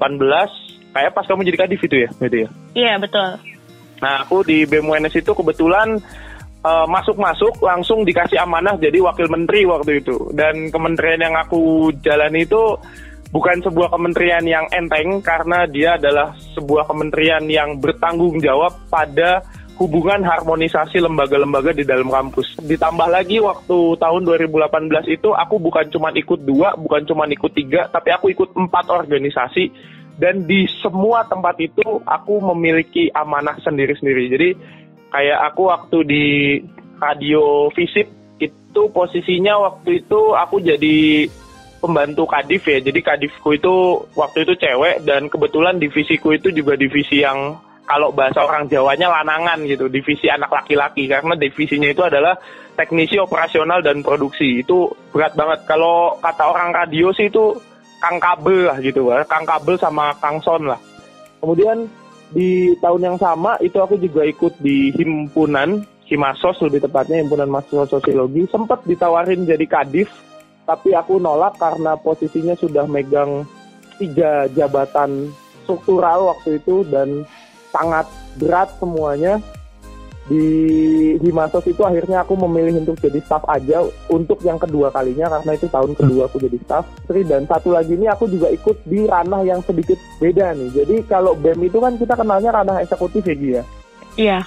Kayak 0.93 1.13
pas 1.17 1.25
kamu 1.27 1.43
jadi 1.51 1.59
kadif 1.67 1.81
itu 1.83 1.97
ya, 2.07 2.11
gitu 2.21 2.37
ya. 2.47 2.49
Iya 2.77 2.95
betul. 3.03 3.31
Nah, 3.99 4.23
aku 4.23 4.47
di 4.47 4.63
BEM 4.63 4.87
UNS 4.87 5.19
itu 5.19 5.35
kebetulan 5.35 5.99
eh, 6.63 6.87
masuk-masuk 6.87 7.59
langsung 7.59 8.07
dikasih 8.07 8.39
amanah 8.39 8.79
jadi 8.79 9.03
wakil 9.03 9.27
menteri 9.27 9.67
waktu 9.67 9.99
itu. 9.99 10.31
Dan 10.31 10.71
kementerian 10.71 11.27
yang 11.27 11.35
aku 11.35 11.91
jalani 11.99 12.47
itu 12.47 12.79
bukan 13.33 13.65
sebuah 13.65 13.89
kementerian 13.91 14.45
yang 14.45 14.69
enteng 14.71 15.25
karena 15.25 15.65
dia 15.65 15.97
adalah 15.97 16.37
sebuah 16.53 16.85
kementerian 16.85 17.43
yang 17.49 17.81
bertanggung 17.81 18.39
jawab 18.39 18.77
pada 18.93 19.41
hubungan 19.81 20.21
harmonisasi 20.23 21.01
lembaga-lembaga 21.01 21.73
di 21.73 21.83
dalam 21.83 22.13
kampus. 22.13 22.61
Ditambah 22.61 23.09
lagi 23.09 23.41
waktu 23.41 23.97
tahun 23.99 24.23
2018 24.29 25.17
itu 25.17 25.33
aku 25.33 25.57
bukan 25.59 25.89
cuma 25.91 26.13
ikut 26.13 26.45
dua, 26.45 26.77
bukan 26.77 27.03
cuma 27.09 27.25
ikut 27.27 27.51
tiga, 27.57 27.89
tapi 27.89 28.13
aku 28.13 28.31
ikut 28.31 28.53
empat 28.53 28.93
organisasi 28.93 29.73
dan 30.21 30.45
di 30.45 30.69
semua 30.85 31.25
tempat 31.25 31.57
itu 31.57 31.83
aku 32.05 32.39
memiliki 32.53 33.09
amanah 33.17 33.57
sendiri-sendiri. 33.65 34.23
Jadi 34.29 34.49
kayak 35.09 35.39
aku 35.51 35.73
waktu 35.73 35.99
di 36.05 36.27
radio 37.01 37.73
Visip 37.73 38.07
itu 38.39 38.83
posisinya 38.93 39.59
waktu 39.73 40.05
itu 40.05 40.21
aku 40.37 40.61
jadi 40.61 41.27
pembantu 41.83 42.31
kadif 42.31 42.63
ya. 42.71 42.79
Jadi 42.79 43.03
kadifku 43.03 43.59
itu 43.59 44.07
waktu 44.15 44.47
itu 44.47 44.55
cewek 44.55 45.03
dan 45.03 45.27
kebetulan 45.27 45.83
divisiku 45.83 46.31
itu 46.31 46.55
juga 46.55 46.79
divisi 46.79 47.27
yang 47.27 47.59
kalau 47.83 48.15
bahasa 48.15 48.47
orang 48.47 48.71
Jawanya 48.71 49.11
lanangan 49.11 49.67
gitu, 49.67 49.91
divisi 49.91 50.31
anak 50.31 50.55
laki-laki 50.55 51.11
karena 51.11 51.35
divisinya 51.35 51.91
itu 51.91 52.07
adalah 52.07 52.39
teknisi 52.79 53.19
operasional 53.19 53.83
dan 53.83 54.07
produksi. 54.07 54.63
Itu 54.63 54.95
berat 55.11 55.35
banget. 55.35 55.67
Kalau 55.67 56.17
kata 56.23 56.47
orang 56.47 56.71
radio 56.71 57.11
sih 57.11 57.27
itu 57.27 57.59
kang 57.99 58.23
kabel 58.23 58.71
lah 58.71 58.79
gitu, 58.79 59.11
kang 59.27 59.43
kabel 59.43 59.75
sama 59.77 60.15
kang 60.23 60.39
son 60.41 60.71
lah. 60.71 60.79
Kemudian 61.43 61.91
di 62.33 62.73
tahun 62.81 63.13
yang 63.13 63.19
sama 63.19 63.59
itu 63.61 63.77
aku 63.83 63.99
juga 63.99 64.23
ikut 64.25 64.63
di 64.63 64.95
himpunan 64.95 65.83
Himasos 66.03 66.61
lebih 66.61 66.85
tepatnya 66.85 67.25
himpunan 67.25 67.49
mahasiswa 67.49 67.89
sosiologi 67.89 68.45
sempat 68.53 68.85
ditawarin 68.85 69.49
jadi 69.49 69.65
kadif 69.65 70.13
tapi 70.73 70.97
aku 70.97 71.21
nolak 71.21 71.61
karena 71.61 72.01
posisinya 72.01 72.57
sudah 72.57 72.89
megang 72.89 73.45
tiga 74.01 74.49
jabatan 74.57 75.29
struktural 75.69 76.33
waktu 76.33 76.57
itu 76.57 76.89
dan 76.89 77.29
sangat 77.69 78.09
berat 78.41 78.73
semuanya 78.81 79.37
di 80.33 80.47
Himasos 81.21 81.67
itu 81.69 81.83
akhirnya 81.85 82.25
aku 82.25 82.39
memilih 82.41 82.81
untuk 82.81 82.97
jadi 83.05 83.21
staff 83.21 83.45
aja 83.53 83.85
untuk 84.09 84.41
yang 84.41 84.57
kedua 84.57 84.89
kalinya 84.89 85.29
karena 85.29 85.53
itu 85.61 85.67
tahun 85.69 85.93
kedua 85.93 86.31
aku 86.31 86.41
jadi 86.41 86.57
staff 86.63 86.89
Tri 87.05 87.21
dan 87.27 87.45
satu 87.45 87.75
lagi 87.75 87.93
ini 87.99 88.09
aku 88.09 88.31
juga 88.33 88.49
ikut 88.49 88.81
di 88.89 89.05
ranah 89.05 89.45
yang 89.45 89.61
sedikit 89.67 90.01
beda 90.23 90.57
nih 90.57 90.73
jadi 90.73 90.97
kalau 91.05 91.37
BEM 91.37 91.69
itu 91.69 91.77
kan 91.83 92.01
kita 92.01 92.15
kenalnya 92.17 92.55
ranah 92.55 92.81
eksekutif 92.81 93.21
ya 93.29 93.37
Gi 93.37 93.51
ya 93.61 93.65
Iya 94.17 94.39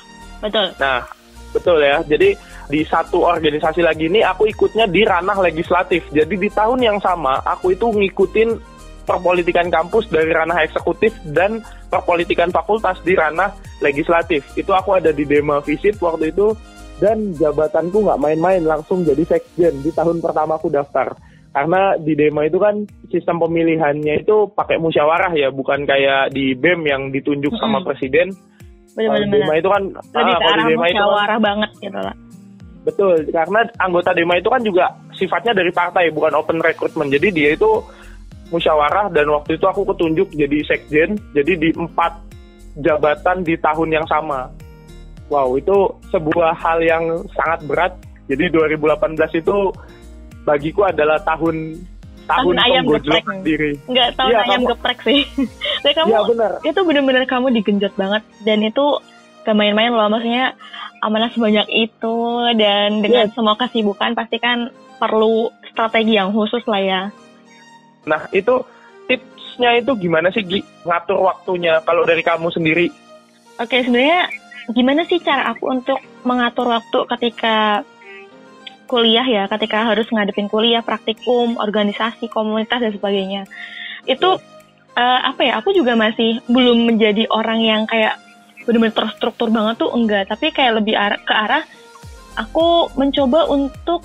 betul. 0.41 0.67
Nah, 0.77 1.01
betul 1.53 1.77
ya. 1.82 1.98
Jadi 2.05 2.38
di 2.66 2.82
satu 2.82 3.22
organisasi 3.22 3.86
lagi 3.86 4.10
ini 4.10 4.26
aku 4.26 4.50
ikutnya 4.50 4.90
di 4.90 5.06
ranah 5.06 5.38
legislatif. 5.42 6.06
Jadi 6.10 6.36
di 6.38 6.50
tahun 6.50 6.82
yang 6.82 6.98
sama 7.02 7.42
aku 7.46 7.78
itu 7.78 7.90
ngikutin 7.90 8.74
perpolitikan 9.06 9.70
kampus 9.70 10.10
dari 10.10 10.34
ranah 10.34 10.66
eksekutif 10.66 11.14
dan 11.30 11.62
perpolitikan 11.88 12.50
fakultas 12.50 12.98
di 13.06 13.14
ranah 13.14 13.54
legislatif. 13.80 14.42
Itu 14.58 14.74
aku 14.74 14.98
ada 14.98 15.14
di 15.14 15.24
Dema 15.24 15.62
Visit 15.62 16.02
waktu 16.02 16.34
itu 16.34 16.58
dan 16.98 17.36
jabatanku 17.38 18.02
nggak 18.02 18.22
main-main 18.22 18.64
langsung 18.66 19.06
jadi 19.06 19.22
sekjen 19.28 19.86
di 19.86 19.94
tahun 19.94 20.20
pertama 20.20 20.58
aku 20.58 20.74
daftar. 20.74 21.14
Karena 21.56 21.96
di 21.96 22.20
Dema 22.20 22.44
itu 22.44 22.60
kan 22.60 22.84
sistem 23.08 23.40
pemilihannya 23.40 24.28
itu 24.28 24.52
pakai 24.52 24.76
musyawarah 24.76 25.32
ya, 25.40 25.56
bukan 25.56 25.88
kayak 25.88 26.36
di 26.36 26.52
BEM 26.52 26.84
yang 26.84 27.02
ditunjuk 27.16 27.56
sama 27.56 27.80
presiden. 27.80 28.36
Benar-benar. 28.92 29.32
Dema 29.32 29.54
itu 29.56 29.70
kan 29.72 29.84
Lebih 29.88 30.34
ah, 30.36 30.40
ke 30.40 30.48
arah 30.52 30.66
itu 30.68 30.76
kan 30.76 30.92
musyawarah 30.92 31.40
banget 31.40 31.72
gitu 31.80 32.00
lah. 32.04 32.16
Betul, 32.86 33.25
karena 33.27 33.65
anggota 33.77 34.13
Dema 34.13 34.38
itu 34.38 34.46
kan 34.46 34.62
juga 34.62 34.86
sifatnya 35.12 35.51
dari 35.51 35.70
partai, 35.70 36.08
bukan 36.10 36.34
open 36.36 36.62
recruitment. 36.62 37.10
Jadi 37.10 37.27
dia 37.32 37.50
itu 37.51 37.82
musyawarah 38.48 39.10
dan 39.10 39.25
waktu 39.27 39.58
itu 39.58 39.65
aku 39.65 39.82
ketunjuk 39.86 40.30
jadi 40.32 40.58
sekjen, 40.63 41.18
jadi 41.34 41.51
di 41.56 41.74
empat 41.74 42.13
jabatan 42.77 43.42
di 43.42 43.58
tahun 43.58 43.89
yang 43.92 44.06
sama. 44.06 44.54
Wow, 45.25 45.58
itu 45.58 45.74
sebuah 46.10 46.54
hal 46.54 46.77
yang 46.80 47.04
sangat 47.34 47.65
berat. 47.65 47.94
Jadi 48.25 48.54
2018 48.54 49.18
itu 49.36 49.74
bagiku 50.44 50.86
adalah 50.86 51.18
tahun 51.20 51.82
tahun, 52.25 52.54
Tahun 52.54 52.58
ayam 52.60 52.84
geprek. 52.88 53.25
diri. 53.42 53.72
Nggak 53.86 54.10
tahu 54.13 54.30
Iya, 54.30 54.39
ayam 54.44 54.62
kamu- 54.62 54.70
geprek 54.72 55.00
sih. 55.01 55.22
Tapi 55.82 55.94
kamu 55.96 56.10
benar. 56.30 56.51
itu 56.62 56.80
bener-bener 56.80 57.24
kamu 57.25 57.48
digenjot 57.51 57.94
banget 57.96 58.22
dan 58.42 58.62
itu 58.62 58.86
gak 59.46 59.54
main-main 59.54 59.94
loh 59.94 60.10
maksudnya 60.10 60.58
amanah 61.06 61.30
sebanyak 61.30 61.70
itu 61.70 62.18
dan 62.58 63.06
dengan 63.06 63.30
Yes. 63.30 63.38
semua 63.38 63.54
kesibukan 63.56 64.18
pasti 64.18 64.42
kan 64.42 64.74
perlu 64.98 65.54
strategi 65.70 66.18
yang 66.18 66.34
khusus 66.34 66.66
lah 66.66 66.82
ya. 66.82 67.02
Nah, 68.10 68.25
itu 68.34 68.64
tipsnya 69.06 69.78
itu 69.78 69.94
gimana 69.98 70.34
sih 70.34 70.42
Gi? 70.42 70.66
Ngatur 70.88 71.22
waktunya 71.22 71.78
kalau 71.86 72.02
dari 72.08 72.25
kamu 72.25 72.50
sendiri? 72.50 72.90
Oke 73.62 73.86
sebenarnya 73.86 74.34
gimana 74.74 75.06
sih 75.06 75.22
cara 75.22 75.54
aku 75.54 75.70
untuk 75.70 76.02
mengatur 76.25 76.66
waktu 76.74 77.06
ketika 77.16 77.86
kuliah 78.90 79.25
ya, 79.25 79.44
ketika 79.50 79.86
harus 79.94 80.06
ngadepin 80.10 80.50
kuliah, 80.50 80.82
praktikum, 80.82 81.58
organisasi, 81.58 82.30
komunitas 82.30 82.82
dan 82.82 82.94
sebagainya. 82.94 83.46
Itu 84.10 84.42
eh, 84.98 85.20
apa 85.25 85.42
ya? 85.42 85.62
Aku 85.62 85.74
juga 85.74 85.94
masih 85.94 86.42
belum 86.50 86.90
menjadi 86.90 87.30
orang 87.30 87.62
yang 87.62 87.82
kayak 87.86 88.25
benar-benar 88.66 88.94
terstruktur 88.94 89.54
banget 89.54 89.82
tuh 89.82 89.94
enggak, 89.94 90.28
tapi 90.30 90.50
kayak 90.52 90.82
lebih 90.82 90.98
arah, 90.98 91.22
ke 91.22 91.34
arah 91.34 91.64
aku 92.36 92.92
mencoba 93.00 93.48
untuk 93.48 94.04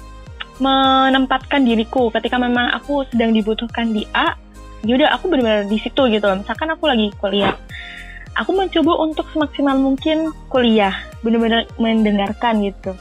menempatkan 0.60 1.64
diriku 1.64 2.12
ketika 2.12 2.36
memang 2.36 2.70
aku 2.76 3.08
sedang 3.08 3.32
dibutuhkan 3.32 3.90
di 3.96 4.04
A, 4.12 4.36
yaudah 4.84 5.16
aku 5.16 5.32
benar-benar 5.32 5.66
di 5.66 5.80
situ 5.80 6.06
gitu 6.12 6.24
loh. 6.24 6.36
Misalkan 6.44 6.68
aku 6.68 6.84
lagi 6.84 7.08
kuliah, 7.16 7.56
aku 8.36 8.52
mencoba 8.52 8.92
untuk 9.00 9.26
semaksimal 9.32 9.80
mungkin 9.80 10.30
kuliah, 10.52 10.92
benar-benar 11.24 11.64
mendengarkan 11.80 12.60
gitu. 12.60 12.92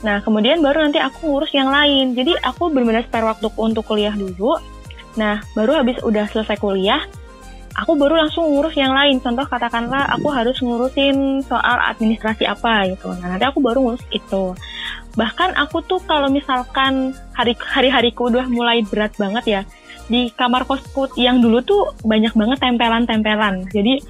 Nah, 0.00 0.24
kemudian 0.24 0.64
baru 0.64 0.88
nanti 0.88 0.98
aku 0.98 1.28
ngurus 1.28 1.52
yang 1.52 1.68
lain. 1.68 2.16
Jadi 2.16 2.34
aku 2.40 2.72
benar-benar 2.72 3.04
spare 3.06 3.28
waktuku 3.28 3.60
untuk 3.60 3.84
kuliah 3.84 4.12
dulu. 4.16 4.56
Nah, 5.14 5.44
baru 5.54 5.84
habis 5.84 6.00
udah 6.02 6.26
selesai 6.30 6.56
kuliah, 6.58 7.04
aku 7.76 7.94
baru 7.94 8.26
langsung 8.26 8.50
ngurus 8.50 8.74
yang 8.74 8.90
lain. 8.90 9.22
Contoh 9.22 9.46
katakanlah 9.46 10.10
aku 10.10 10.28
harus 10.32 10.58
ngurusin 10.58 11.44
soal 11.46 11.78
administrasi 11.90 12.46
apa 12.46 12.90
gitu. 12.90 13.10
Nah, 13.18 13.36
nanti 13.36 13.46
aku 13.46 13.62
baru 13.62 13.78
ngurus 13.82 14.04
itu. 14.10 14.54
Bahkan 15.14 15.58
aku 15.58 15.82
tuh 15.86 16.00
kalau 16.06 16.30
misalkan 16.30 17.14
hari 17.34 17.54
hari-hariku 17.58 18.30
udah 18.30 18.46
mulai 18.50 18.82
berat 18.86 19.14
banget 19.18 19.44
ya, 19.46 19.60
di 20.10 20.30
kamar 20.34 20.66
kosku 20.66 21.10
yang 21.18 21.38
dulu 21.38 21.62
tuh 21.62 21.94
banyak 22.02 22.34
banget 22.34 22.58
tempelan-tempelan. 22.62 23.66
Jadi 23.70 24.02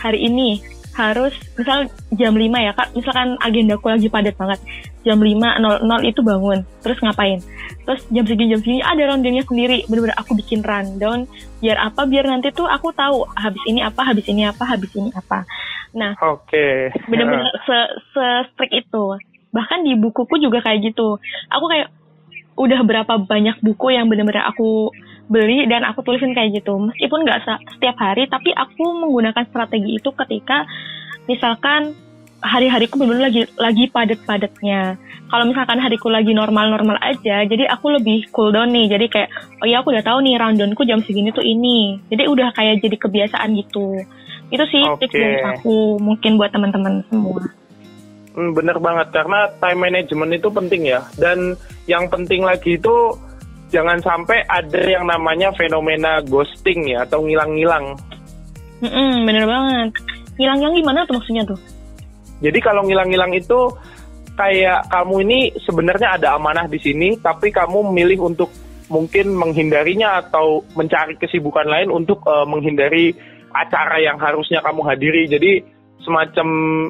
hari 0.00 0.28
ini 0.28 0.60
harus 0.92 1.32
misal 1.56 1.88
jam 2.12 2.36
5 2.36 2.52
ya 2.52 2.72
kak. 2.76 2.88
Misalkan 2.92 3.36
agendaku 3.40 3.88
lagi 3.88 4.08
padat 4.12 4.36
banget. 4.36 4.60
Jam 5.02 5.18
5.00 5.18 5.58
itu 6.06 6.20
bangun. 6.22 6.62
Terus 6.84 6.98
ngapain? 7.02 7.40
Terus 7.82 8.00
jam 8.12 8.24
segini 8.28 8.54
jam 8.54 8.60
segini 8.60 8.80
ada 8.84 9.02
rondenya 9.08 9.42
sendiri. 9.48 9.88
Bener-bener 9.88 10.16
aku 10.16 10.36
bikin 10.36 10.60
rundown. 10.62 11.26
Biar 11.58 11.80
apa? 11.80 12.04
Biar 12.04 12.28
nanti 12.28 12.52
tuh 12.52 12.68
aku 12.68 12.92
tahu 12.92 13.26
habis 13.34 13.62
ini 13.66 13.80
apa 13.82 14.00
habis 14.04 14.26
ini 14.28 14.46
apa 14.46 14.62
habis 14.68 14.92
ini 14.94 15.10
apa. 15.16 15.48
Nah 15.96 16.14
oke. 16.20 16.48
okay. 16.48 16.92
bener-bener 17.08 17.50
se, 17.64 17.78
se 18.12 18.26
strict 18.52 18.74
itu. 18.76 19.04
Bahkan 19.52 19.84
di 19.84 19.96
bukuku 19.96 20.40
juga 20.40 20.60
kayak 20.64 20.92
gitu. 20.92 21.18
Aku 21.52 21.66
kayak 21.68 21.92
udah 22.56 22.80
berapa 22.84 23.16
banyak 23.24 23.64
buku 23.64 23.96
yang 23.96 24.12
bener-bener 24.12 24.44
aku 24.44 24.92
beli 25.30 25.66
dan 25.70 25.86
aku 25.86 26.02
tulisin 26.02 26.34
kayak 26.34 26.62
gitu. 26.62 26.78
Meskipun 26.78 27.22
nggak 27.26 27.46
setiap 27.76 27.96
hari 27.98 28.26
tapi 28.26 28.50
aku 28.54 28.82
menggunakan 29.06 29.46
strategi 29.48 29.98
itu 29.98 30.10
ketika 30.12 30.66
misalkan 31.30 31.94
hari-hariku 32.42 32.98
benar-benar 32.98 33.30
lagi 33.30 33.42
lagi 33.56 33.84
padat-padatnya. 33.90 34.98
Kalau 35.30 35.44
misalkan 35.48 35.80
hariku 35.80 36.12
lagi 36.12 36.34
normal-normal 36.36 37.00
aja 37.00 37.46
jadi 37.46 37.70
aku 37.70 37.96
lebih 37.96 38.28
cool 38.34 38.50
down 38.50 38.74
nih. 38.74 38.90
Jadi 38.90 39.06
kayak 39.08 39.28
oh 39.62 39.66
ya 39.70 39.80
aku 39.80 39.94
udah 39.94 40.04
tahu 40.04 40.18
nih 40.26 40.36
rundownku 40.36 40.82
jam 40.84 41.00
segini 41.06 41.30
tuh 41.30 41.46
ini. 41.46 42.02
Jadi 42.10 42.26
udah 42.26 42.50
kayak 42.52 42.82
jadi 42.82 42.96
kebiasaan 42.98 43.54
gitu. 43.56 44.02
Itu 44.52 44.64
sih 44.68 44.84
okay. 44.84 45.08
tips 45.08 45.16
dari 45.16 45.40
aku 45.40 45.96
mungkin 46.02 46.36
buat 46.36 46.52
teman-teman 46.52 47.00
semua. 47.08 47.40
Hmm, 48.32 48.56
bener 48.56 48.80
banget 48.80 49.12
karena 49.12 49.48
time 49.60 49.80
management 49.80 50.32
itu 50.36 50.48
penting 50.48 50.82
ya. 50.88 51.00
Dan 51.16 51.56
yang 51.84 52.08
penting 52.08 52.44
lagi 52.44 52.76
itu 52.80 53.16
jangan 53.72 53.98
sampai 54.04 54.44
ada 54.46 54.80
yang 54.84 55.08
namanya 55.08 55.48
fenomena 55.56 56.20
ghosting 56.22 56.92
ya 56.92 57.08
atau 57.08 57.24
ngilang-ngilang. 57.24 57.96
Mm 58.84 58.90
-mm, 58.92 59.12
bener 59.24 59.44
banget. 59.48 59.88
Ngilang-ngilang 60.36 60.76
gimana 60.76 61.00
tuh 61.08 61.14
maksudnya 61.18 61.44
tuh? 61.48 61.60
Jadi 62.42 62.58
kalau 62.60 62.84
ngilang-ngilang 62.84 63.32
itu 63.32 63.72
kayak 64.36 64.90
kamu 64.90 65.14
ini 65.24 65.38
sebenarnya 65.64 66.20
ada 66.20 66.28
amanah 66.36 66.66
di 66.68 66.76
sini, 66.76 67.16
tapi 67.16 67.48
kamu 67.48 67.90
memilih 67.92 68.28
untuk 68.28 68.50
mungkin 68.92 69.32
menghindarinya 69.32 70.20
atau 70.26 70.60
mencari 70.76 71.16
kesibukan 71.16 71.64
lain 71.64 71.88
untuk 71.88 72.20
uh, 72.28 72.44
menghindari 72.44 73.16
acara 73.56 74.02
yang 74.02 74.20
harusnya 74.20 74.60
kamu 74.60 74.84
hadiri. 74.84 75.30
Jadi 75.30 75.52
semacam 76.02 76.48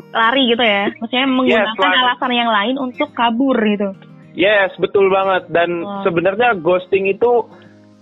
lari 0.08 0.42
gitu 0.48 0.64
ya, 0.64 0.88
maksudnya 0.98 1.26
menggunakan 1.28 1.76
yes, 1.92 2.00
alasan 2.00 2.32
yang 2.32 2.50
lain 2.50 2.74
untuk 2.80 3.08
kabur 3.12 3.56
gitu. 3.60 3.90
Yes, 4.32 4.72
betul 4.80 5.12
banget. 5.12 5.48
Dan 5.52 5.84
wow. 5.84 6.02
sebenarnya 6.04 6.56
ghosting 6.60 7.08
itu 7.08 7.44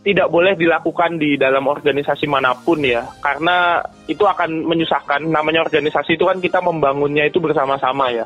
tidak 0.00 0.32
boleh 0.32 0.56
dilakukan 0.56 1.20
di 1.20 1.36
dalam 1.36 1.68
organisasi 1.68 2.24
mana 2.24 2.56
pun 2.56 2.80
ya, 2.80 3.04
karena 3.20 3.84
itu 4.08 4.24
akan 4.24 4.64
menyusahkan. 4.64 5.28
Namanya 5.28 5.60
organisasi 5.66 6.16
itu 6.16 6.24
kan 6.24 6.40
kita 6.40 6.64
membangunnya 6.64 7.28
itu 7.28 7.36
bersama-sama 7.36 8.08
ya. 8.08 8.24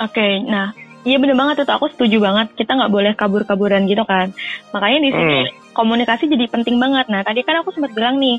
Oke, 0.00 0.16
okay, 0.16 0.32
nah 0.48 0.72
Iya 1.02 1.18
bener 1.18 1.34
banget 1.34 1.66
itu 1.66 1.72
aku 1.74 1.90
setuju 1.90 2.22
banget 2.22 2.54
kita 2.54 2.78
nggak 2.78 2.92
boleh 2.94 3.12
kabur-kaburan 3.18 3.90
gitu 3.90 4.06
kan 4.06 4.30
makanya 4.70 4.98
di 5.02 5.10
sini 5.10 5.38
hmm. 5.42 5.74
komunikasi 5.74 6.30
jadi 6.30 6.46
penting 6.46 6.78
banget 6.78 7.10
nah 7.10 7.26
tadi 7.26 7.42
kan 7.42 7.58
aku 7.58 7.74
sempat 7.74 7.90
bilang 7.90 8.22
nih 8.22 8.38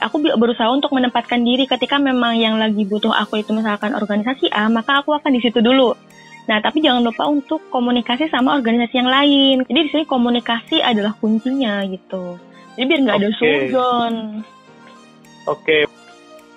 aku 0.00 0.16
berusaha 0.40 0.72
untuk 0.72 0.88
menempatkan 0.96 1.44
diri 1.44 1.68
ketika 1.68 2.00
memang 2.00 2.40
yang 2.40 2.56
lagi 2.56 2.88
butuh 2.88 3.12
aku 3.12 3.44
itu 3.44 3.52
misalkan 3.52 3.92
organisasi 3.92 4.48
A 4.48 4.72
maka 4.72 5.04
aku 5.04 5.12
akan 5.12 5.36
di 5.36 5.40
situ 5.44 5.60
dulu 5.60 5.92
Nah, 6.48 6.64
tapi 6.64 6.80
jangan 6.80 7.04
lupa 7.04 7.28
untuk 7.28 7.60
komunikasi 7.68 8.32
sama 8.32 8.56
organisasi 8.56 8.94
yang 8.96 9.12
lain. 9.12 9.56
Jadi 9.68 9.80
di 9.84 9.90
sini 9.92 10.04
komunikasi 10.08 10.80
adalah 10.80 11.12
kuncinya 11.20 11.84
gitu. 11.84 12.40
Jadi 12.74 12.84
biar 12.88 13.00
nggak 13.04 13.16
okay. 13.20 13.24
ada 13.28 13.30
suzon. 13.36 14.14
Oke. 15.44 15.52
Okay. 15.60 15.82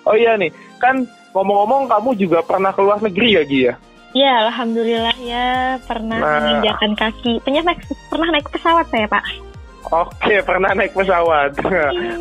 Oh 0.02 0.16
iya 0.18 0.34
nih, 0.34 0.50
kan 0.82 1.06
ngomong-ngomong 1.30 1.86
kamu 1.86 2.10
juga 2.18 2.42
pernah 2.42 2.74
keluar 2.74 2.98
negeri 2.98 3.28
ya, 3.38 3.42
Gia? 3.46 3.60
ya? 3.62 3.74
Ya, 4.12 4.32
alhamdulillah 4.44 5.16
ya 5.24 5.80
pernah 5.88 6.20
nah. 6.20 6.32
menginjakan 6.42 6.92
kaki. 6.98 7.40
Pernah 7.40 7.64
naik, 7.64 7.80
pernah 8.12 8.28
naik 8.34 8.48
pesawat 8.50 8.86
saya, 8.92 9.06
Pak. 9.08 9.51
Oke, 9.90 10.38
pernah 10.46 10.70
naik 10.78 10.94
pesawat. 10.94 11.58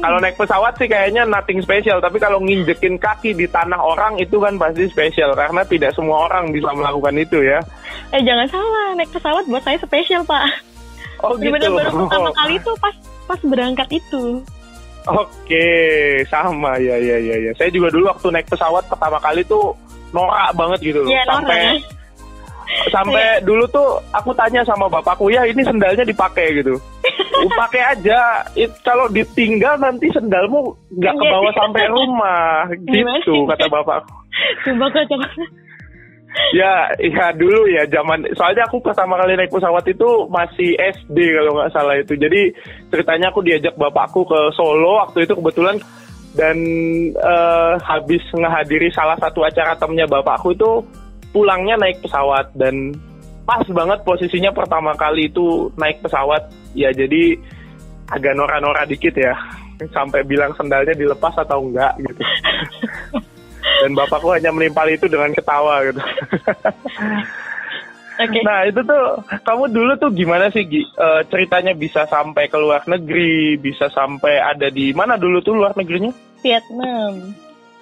kalau 0.02 0.18
naik 0.18 0.36
pesawat 0.40 0.74
sih 0.82 0.90
kayaknya 0.90 1.30
nothing 1.30 1.62
special, 1.62 2.02
tapi 2.02 2.18
kalau 2.18 2.42
nginjekin 2.42 2.98
kaki 2.98 3.38
di 3.38 3.46
tanah 3.46 3.78
orang 3.78 4.18
itu 4.18 4.42
kan 4.42 4.58
pasti 4.58 4.90
spesial 4.90 5.38
karena 5.38 5.62
tidak 5.70 5.94
semua 5.94 6.26
orang 6.26 6.50
bisa 6.50 6.74
melakukan 6.74 7.16
itu 7.22 7.38
ya. 7.46 7.62
Eh 8.10 8.22
jangan 8.26 8.48
salah, 8.50 8.88
naik 8.98 9.14
pesawat 9.14 9.44
buat 9.46 9.62
saya 9.62 9.78
spesial 9.78 10.26
pak. 10.26 10.50
Oh 11.22 11.38
gitu. 11.38 11.54
Benar-benar 11.54 11.94
pertama 11.94 12.30
kali 12.42 12.54
itu 12.58 12.72
pas 12.82 12.96
pas 13.30 13.40
berangkat 13.46 13.90
itu. 13.94 14.24
Oke, 15.02 15.68
sama 16.30 16.78
ya 16.78 16.98
ya 16.98 17.18
ya 17.18 17.36
ya. 17.50 17.52
Saya 17.58 17.74
juga 17.74 17.90
dulu 17.90 18.10
waktu 18.10 18.28
naik 18.30 18.50
pesawat 18.50 18.86
pertama 18.90 19.18
kali 19.22 19.42
tuh 19.46 19.74
norak 20.14 20.54
banget 20.54 20.94
gitu 20.94 21.00
loh. 21.06 21.10
Ya, 21.10 21.22
sampai 21.26 21.78
norak 21.78 22.01
sampai 22.92 23.40
iya. 23.40 23.44
dulu 23.44 23.64
tuh 23.70 24.00
aku 24.16 24.32
tanya 24.34 24.64
sama 24.66 24.88
bapakku 24.88 25.30
ya 25.30 25.46
ini 25.46 25.62
sendalnya 25.62 26.06
dipakai 26.06 26.64
gitu. 26.64 26.76
Pakai 27.62 27.82
aja. 27.98 28.46
It, 28.54 28.72
kalau 28.86 29.10
ditinggal 29.10 29.82
nanti 29.82 30.08
sendalmu 30.14 30.76
nggak 30.94 31.16
ke 31.16 31.26
bawah 31.26 31.54
sampai 31.56 31.84
rumah. 31.90 32.70
Gitu 32.74 33.46
kata 33.48 33.66
bapakku. 33.70 34.14
Coba 34.66 34.86
coba. 34.92 35.28
Ya 36.56 36.88
ya 36.96 37.36
dulu 37.36 37.68
ya 37.68 37.84
zaman 37.92 38.24
soalnya 38.40 38.64
aku 38.64 38.80
pertama 38.80 39.20
kali 39.20 39.36
naik 39.36 39.52
pesawat 39.52 39.84
itu 39.84 40.32
masih 40.32 40.80
SD 40.80 41.18
kalau 41.18 41.52
nggak 41.60 41.74
salah 41.76 41.96
itu. 42.00 42.14
Jadi 42.16 42.56
ceritanya 42.88 43.28
aku 43.36 43.44
diajak 43.44 43.76
bapakku 43.76 44.24
ke 44.24 44.40
Solo 44.56 45.04
waktu 45.04 45.28
itu 45.28 45.36
kebetulan. 45.36 45.78
Dan 46.32 46.56
uh, 47.20 47.76
habis 47.84 48.24
menghadiri 48.32 48.88
salah 48.96 49.20
satu 49.20 49.44
acara 49.44 49.76
temennya 49.76 50.08
bapakku 50.08 50.56
itu 50.56 50.80
pulangnya 51.32 51.80
naik 51.80 52.04
pesawat 52.04 52.52
dan 52.56 52.96
pas 53.48 53.64
banget 53.66 54.00
posisinya 54.06 54.52
pertama 54.54 54.94
kali 54.96 55.32
itu 55.32 55.72
naik 55.80 56.04
pesawat. 56.04 56.52
Ya 56.72 56.92
jadi 56.96 57.36
agak 58.12 58.36
nora-nora 58.36 58.88
dikit 58.88 59.16
ya. 59.18 59.36
Sampai 59.92 60.22
bilang 60.22 60.54
sendalnya 60.54 60.94
dilepas 60.94 61.34
atau 61.42 61.66
enggak 61.66 61.98
gitu. 62.06 62.22
Dan 63.82 63.98
bapakku 63.98 64.30
hanya 64.30 64.54
menimpali 64.54 64.94
itu 64.94 65.10
dengan 65.10 65.34
ketawa 65.34 65.82
gitu. 65.90 66.02
Okay. 68.22 68.44
nah 68.46 68.62
itu 68.70 68.78
tuh 68.86 69.18
kamu 69.42 69.74
dulu 69.74 69.92
tuh 69.98 70.12
gimana 70.14 70.46
sih 70.54 70.62
Gi? 70.70 70.86
Uh, 70.94 71.26
ceritanya 71.26 71.74
bisa 71.74 72.06
sampai 72.06 72.46
ke 72.52 72.58
luar 72.60 72.86
negeri 72.86 73.58
bisa 73.58 73.90
sampai 73.90 74.38
ada 74.38 74.70
di 74.70 74.94
mana 74.94 75.18
dulu 75.18 75.42
tuh 75.42 75.58
luar 75.58 75.74
negerinya? 75.74 76.14
Vietnam 76.46 77.34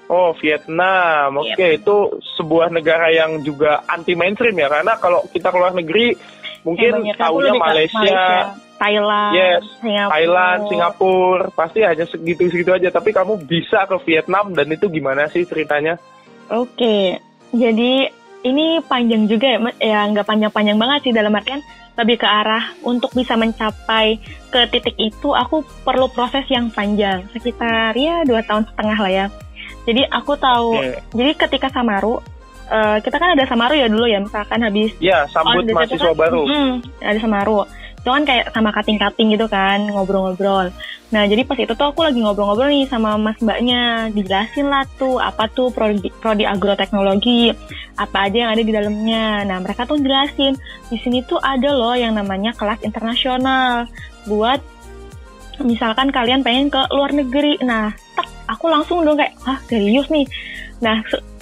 Oh, 0.10 0.34
Vietnam. 0.42 1.38
Oke, 1.38 1.54
okay. 1.54 1.72
yep. 1.78 1.86
itu 1.86 1.98
sebuah 2.34 2.74
negara 2.74 3.14
yang 3.14 3.46
juga 3.46 3.86
anti 3.86 4.18
mainstream 4.18 4.58
ya 4.58 4.66
karena 4.66 4.98
kalau 4.98 5.22
kita 5.30 5.54
keluar 5.54 5.70
negeri 5.78 6.18
mungkin 6.66 7.14
tahunya 7.14 7.54
Malaysia, 7.56 8.02
Malaysia, 8.02 8.58
Thailand, 8.82 9.32
yes, 9.38 9.62
Singapura. 9.78 10.12
Thailand, 10.18 10.60
Singapura, 10.66 11.46
pasti 11.54 11.80
hanya 11.86 12.06
segitu-segitu 12.10 12.74
aja. 12.74 12.90
Tapi 12.90 13.14
kamu 13.14 13.46
bisa 13.46 13.86
ke 13.86 14.02
Vietnam 14.10 14.58
dan 14.58 14.66
itu 14.74 14.90
gimana 14.90 15.30
sih 15.30 15.46
ceritanya? 15.46 16.02
Oke, 16.50 16.74
okay. 16.74 17.04
jadi 17.54 18.10
ini 18.44 18.80
panjang 18.88 19.28
juga 19.28 19.46
ya, 19.46 19.60
ya 19.78 20.00
nggak 20.10 20.26
panjang-panjang 20.26 20.78
banget 20.80 21.00
sih 21.06 21.14
dalam 21.14 21.36
artian 21.36 21.62
lebih 22.00 22.24
ke 22.24 22.28
arah 22.28 22.72
untuk 22.88 23.12
bisa 23.12 23.36
mencapai 23.36 24.24
ke 24.48 24.60
titik 24.72 24.96
itu 24.96 25.36
aku 25.36 25.68
perlu 25.84 26.08
proses 26.16 26.48
yang 26.48 26.72
panjang 26.72 27.28
sekitar 27.36 27.92
ya 28.00 28.24
dua 28.24 28.40
tahun 28.48 28.64
setengah 28.72 28.98
lah 29.04 29.12
ya 29.12 29.28
jadi 29.88 30.02
aku 30.12 30.34
tahu. 30.36 30.80
Yeah. 30.80 31.02
Jadi 31.16 31.32
ketika 31.48 31.68
Samaru, 31.72 32.20
uh, 32.70 32.98
kita 33.02 33.16
kan 33.18 33.36
ada 33.36 33.44
Samaru 33.48 33.76
ya 33.76 33.88
dulu 33.88 34.06
ya, 34.06 34.20
misalkan 34.20 34.60
habis. 34.64 34.92
Iya, 35.00 35.24
yeah, 35.26 35.32
sambut 35.32 35.68
mahasiswa 35.70 36.12
kan, 36.12 36.18
baru. 36.18 36.44
Mm, 36.46 36.74
ada 37.04 37.20
Samaru. 37.20 37.60
Itu 38.00 38.10
kan 38.16 38.24
kayak 38.24 38.56
sama 38.56 38.72
kating-kating 38.72 39.36
gitu 39.36 39.48
kan, 39.52 39.92
ngobrol-ngobrol. 39.92 40.72
Nah, 41.10 41.26
jadi 41.26 41.42
pas 41.42 41.58
itu 41.58 41.74
tuh 41.74 41.90
aku 41.90 42.06
lagi 42.06 42.22
ngobrol-ngobrol 42.22 42.70
nih 42.70 42.86
sama 42.86 43.18
mas 43.18 43.36
mbaknya, 43.42 44.14
dijelasin 44.14 44.70
lah 44.70 44.86
tuh 44.96 45.18
apa 45.18 45.50
tuh 45.52 45.74
prodi, 45.74 46.14
prodi 46.22 46.46
agroteknologi, 46.46 47.50
apa 47.98 48.30
aja 48.30 48.48
yang 48.48 48.52
ada 48.54 48.62
di 48.64 48.72
dalamnya. 48.72 49.44
Nah, 49.44 49.58
mereka 49.60 49.90
tuh 49.90 49.98
jelasin, 50.00 50.54
di 50.88 50.98
sini 51.02 51.26
tuh 51.26 51.42
ada 51.42 51.74
loh 51.74 51.98
yang 51.98 52.14
namanya 52.14 52.54
kelas 52.56 52.86
internasional 52.86 53.90
buat 54.30 54.62
misalkan 55.60 56.08
kalian 56.14 56.46
pengen 56.46 56.72
ke 56.72 56.80
luar 56.94 57.12
negeri. 57.12 57.60
Nah, 57.66 57.92
aku 58.50 58.66
langsung 58.68 59.06
dong 59.06 59.16
kayak 59.16 59.38
ah 59.46 59.62
serius 59.70 60.10
nih 60.10 60.26
nah 60.82 61.00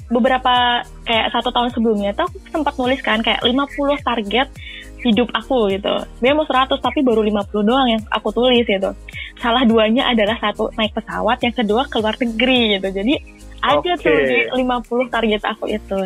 beberapa 0.08 0.84
kayak 1.04 1.36
satu 1.36 1.52
tahun 1.52 1.72
sebelumnya 1.76 2.12
tuh 2.16 2.32
aku 2.32 2.38
sempat 2.52 2.76
nulis 2.80 3.00
kan 3.04 3.20
kayak 3.20 3.44
50 3.44 4.08
target 4.08 4.48
hidup 5.04 5.30
aku 5.36 5.72
gitu. 5.72 5.94
Sebenarnya 6.18 6.36
mau 6.36 6.48
100 6.48 6.80
tapi 6.80 7.00
baru 7.06 7.22
50 7.22 7.68
doang 7.68 7.88
yang 7.88 8.02
aku 8.10 8.34
tulis 8.34 8.66
gitu. 8.66 8.92
Salah 9.38 9.64
duanya 9.68 10.10
adalah 10.10 10.40
satu 10.42 10.74
naik 10.74 10.98
pesawat, 10.98 11.38
yang 11.44 11.54
kedua 11.54 11.86
keluar 11.92 12.18
negeri 12.18 12.80
gitu. 12.80 12.88
Jadi 12.90 13.14
ada 13.62 13.94
Oke. 13.94 14.02
tuh 14.02 14.18
di 14.26 14.38
50 14.50 15.14
target 15.14 15.42
aku 15.46 15.66
itu. 15.70 16.00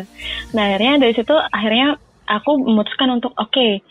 Nah 0.52 0.64
akhirnya 0.72 0.94
dari 1.08 1.12
situ 1.16 1.34
akhirnya 1.34 1.96
aku 2.26 2.50
memutuskan 2.58 3.08
untuk 3.12 3.32
oke 3.36 3.82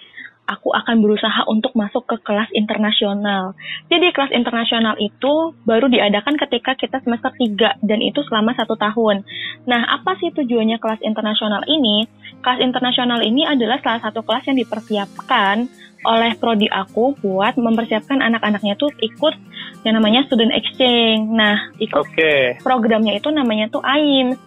aku 0.49 0.73
akan 0.73 0.99
berusaha 0.99 1.47
untuk 1.47 1.71
masuk 1.77 2.03
ke 2.09 2.17
kelas 2.25 2.49
internasional. 2.51 3.53
Jadi 3.87 4.11
kelas 4.11 4.33
internasional 4.35 4.97
itu 4.99 5.55
baru 5.63 5.87
diadakan 5.87 6.35
ketika 6.35 6.75
kita 6.75 6.99
semester 7.01 7.31
3 7.33 7.81
dan 7.85 7.99
itu 8.03 8.19
selama 8.27 8.51
satu 8.57 8.75
tahun. 8.75 9.23
Nah 9.69 9.81
apa 9.87 10.17
sih 10.19 10.33
tujuannya 10.33 10.81
kelas 10.81 11.01
internasional 11.05 11.63
ini? 11.69 12.09
Kelas 12.41 12.59
internasional 12.59 13.21
ini 13.23 13.47
adalah 13.47 13.79
salah 13.79 14.01
satu 14.01 14.25
kelas 14.25 14.49
yang 14.49 14.57
dipersiapkan 14.59 15.69
oleh 16.01 16.33
prodi 16.33 16.65
aku 16.65 17.13
buat 17.21 17.53
mempersiapkan 17.61 18.25
anak-anaknya 18.25 18.73
tuh 18.73 18.89
ikut 19.05 19.37
yang 19.85 20.01
namanya 20.01 20.25
student 20.25 20.49
exchange. 20.49 21.29
Nah, 21.29 21.69
ikut 21.77 22.01
Oke. 22.01 22.57
programnya 22.65 23.13
itu 23.13 23.29
namanya 23.29 23.69
tuh 23.69 23.85
AIMS. 23.85 24.41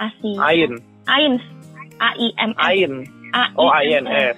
ASI. 0.00 0.32
Ain. 0.40 0.72
AIMS. 1.04 1.44
A 2.00 2.10
I 2.18 2.28
M 2.40 2.52
S. 2.56 2.64
Ain. 2.64 2.92
Oh, 3.58 3.70
INS. 3.70 4.36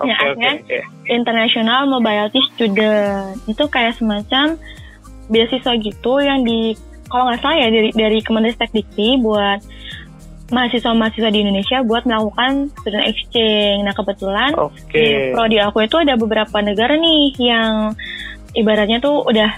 Oke, 0.00 0.08
Ya, 0.08 0.16
oke, 0.16 0.24
akhirnya 0.24 0.52
oke. 0.64 0.78
International 1.12 1.80
Mobility 1.84 2.40
Student. 2.56 3.36
Itu 3.44 3.64
kayak 3.68 4.00
semacam 4.00 4.56
beasiswa 5.30 5.72
gitu 5.78 6.12
yang 6.24 6.42
di 6.42 6.74
kalau 7.10 7.30
nggak 7.30 7.42
salah 7.42 7.58
ya 7.58 7.68
dari 7.68 7.90
dari 7.92 8.18
Kementerian 8.22 8.70
Dikti 8.70 9.18
buat 9.20 9.60
mahasiswa-mahasiswa 10.50 11.30
di 11.30 11.40
Indonesia 11.46 11.78
buat 11.86 12.02
melakukan 12.06 12.74
student 12.82 13.06
exchange. 13.06 13.80
Nah 13.86 13.94
kebetulan 13.94 14.50
Oke. 14.58 14.90
di 14.90 15.04
prodi 15.30 15.58
aku 15.62 15.86
itu 15.86 15.96
ada 16.02 16.18
beberapa 16.18 16.58
negara 16.58 16.98
nih 16.98 17.38
yang 17.38 17.94
ibaratnya 18.58 18.98
tuh 18.98 19.22
udah 19.26 19.50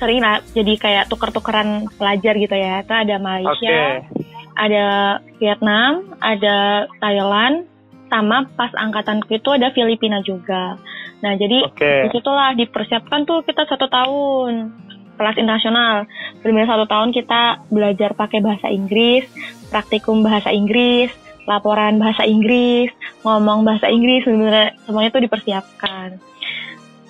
sering 0.00 0.24
lah 0.24 0.42
jadi 0.56 0.74
kayak 0.80 1.04
tuker-tukeran 1.06 1.86
pelajar 1.94 2.34
gitu 2.34 2.56
ya. 2.56 2.82
Itu 2.82 2.94
ada. 2.94 3.16
Malaysia, 3.22 4.02
ada 4.58 4.86
Vietnam, 5.38 6.10
ada 6.18 6.88
Thailand, 6.98 7.64
sama 8.10 8.44
pas 8.58 8.74
angkatanku 8.74 9.30
itu 9.30 9.48
ada 9.54 9.70
Filipina 9.70 10.20
juga. 10.20 10.76
Nah 11.22 11.32
jadi 11.38 11.64
Oke. 11.70 11.92
di 12.04 12.08
situlah 12.10 12.52
dipersiapkan 12.58 13.24
tuh 13.24 13.46
kita 13.46 13.64
satu 13.70 13.86
tahun 13.86 14.74
kelas 15.14 15.36
internasional. 15.38 16.08
Benar 16.42 16.66
satu 16.66 16.84
tahun 16.88 17.12
kita 17.12 17.70
belajar 17.70 18.16
pakai 18.16 18.40
bahasa 18.42 18.72
Inggris, 18.72 19.28
praktikum 19.68 20.24
bahasa 20.24 20.48
Inggris, 20.50 21.12
laporan 21.44 22.00
bahasa 22.00 22.24
Inggris, 22.24 22.88
ngomong 23.22 23.62
bahasa 23.68 23.86
Inggris, 23.92 24.24
benar 24.24 24.74
semuanya 24.88 25.12
tuh 25.12 25.22
dipersiapkan. 25.22 26.16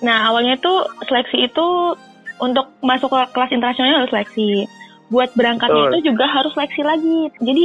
Nah 0.03 0.27
awalnya 0.27 0.59
tuh 0.59 0.91
seleksi 1.07 1.47
itu 1.47 1.95
untuk 2.41 2.73
masuk 2.83 3.13
ke 3.13 3.21
kelas 3.31 3.53
internasional 3.55 4.03
harus 4.03 4.11
seleksi. 4.11 4.67
Buat 5.11 5.35
berangkatnya 5.35 5.87
Betul. 5.87 5.91
itu 5.91 5.97
juga 6.11 6.25
harus 6.27 6.51
seleksi 6.55 6.81
lagi. 6.83 7.19
Jadi 7.39 7.63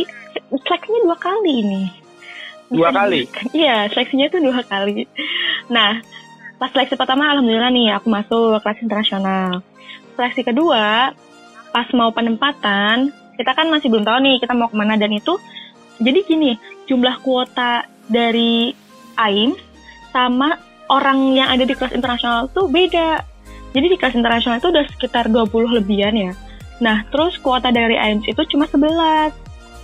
seleksinya 0.67 1.01
dua 1.11 1.17
kali 1.19 1.53
ini. 1.63 2.06
Dua 2.71 2.91
kali? 2.91 3.27
Iya, 3.57 3.87
seleksinya 3.93 4.27
itu 4.27 4.39
dua 4.43 4.61
kali. 4.67 5.07
Nah, 5.71 6.03
pas 6.59 6.71
seleksi 6.73 6.99
pertama 6.99 7.31
alhamdulillah 7.31 7.71
nih 7.71 7.95
aku 7.95 8.11
masuk 8.11 8.59
kelas 8.63 8.83
internasional. 8.83 9.63
Seleksi 10.19 10.43
kedua, 10.43 11.13
pas 11.71 11.89
mau 11.93 12.11
penempatan, 12.11 13.13
kita 13.37 13.53
kan 13.53 13.69
masih 13.69 13.93
belum 13.93 14.03
tahu 14.03 14.19
nih 14.25 14.37
kita 14.41 14.57
mau 14.57 14.67
ke 14.73 14.77
mana 14.77 14.97
dan 14.97 15.13
itu 15.13 15.37
jadi 16.01 16.25
gini, 16.25 16.57
jumlah 16.89 17.21
kuota 17.25 17.85
dari 18.09 18.73
AIMS 19.17 19.61
sama 20.13 20.61
orang 20.93 21.37
yang 21.37 21.49
ada 21.53 21.65
di 21.65 21.73
kelas 21.73 21.93
internasional 21.97 22.49
tuh 22.53 22.69
beda. 22.69 23.21
Jadi 23.77 23.87
di 23.93 23.97
kelas 24.01 24.17
internasional 24.17 24.57
itu 24.61 24.73
udah 24.73 24.85
sekitar 24.97 25.29
20 25.29 25.77
lebihan 25.81 26.15
ya. 26.17 26.33
Nah, 26.81 27.05
terus 27.13 27.37
kuota 27.41 27.69
dari 27.73 27.97
AIMS 27.97 28.29
itu 28.29 28.41
cuma 28.57 28.65
11. 28.69 29.33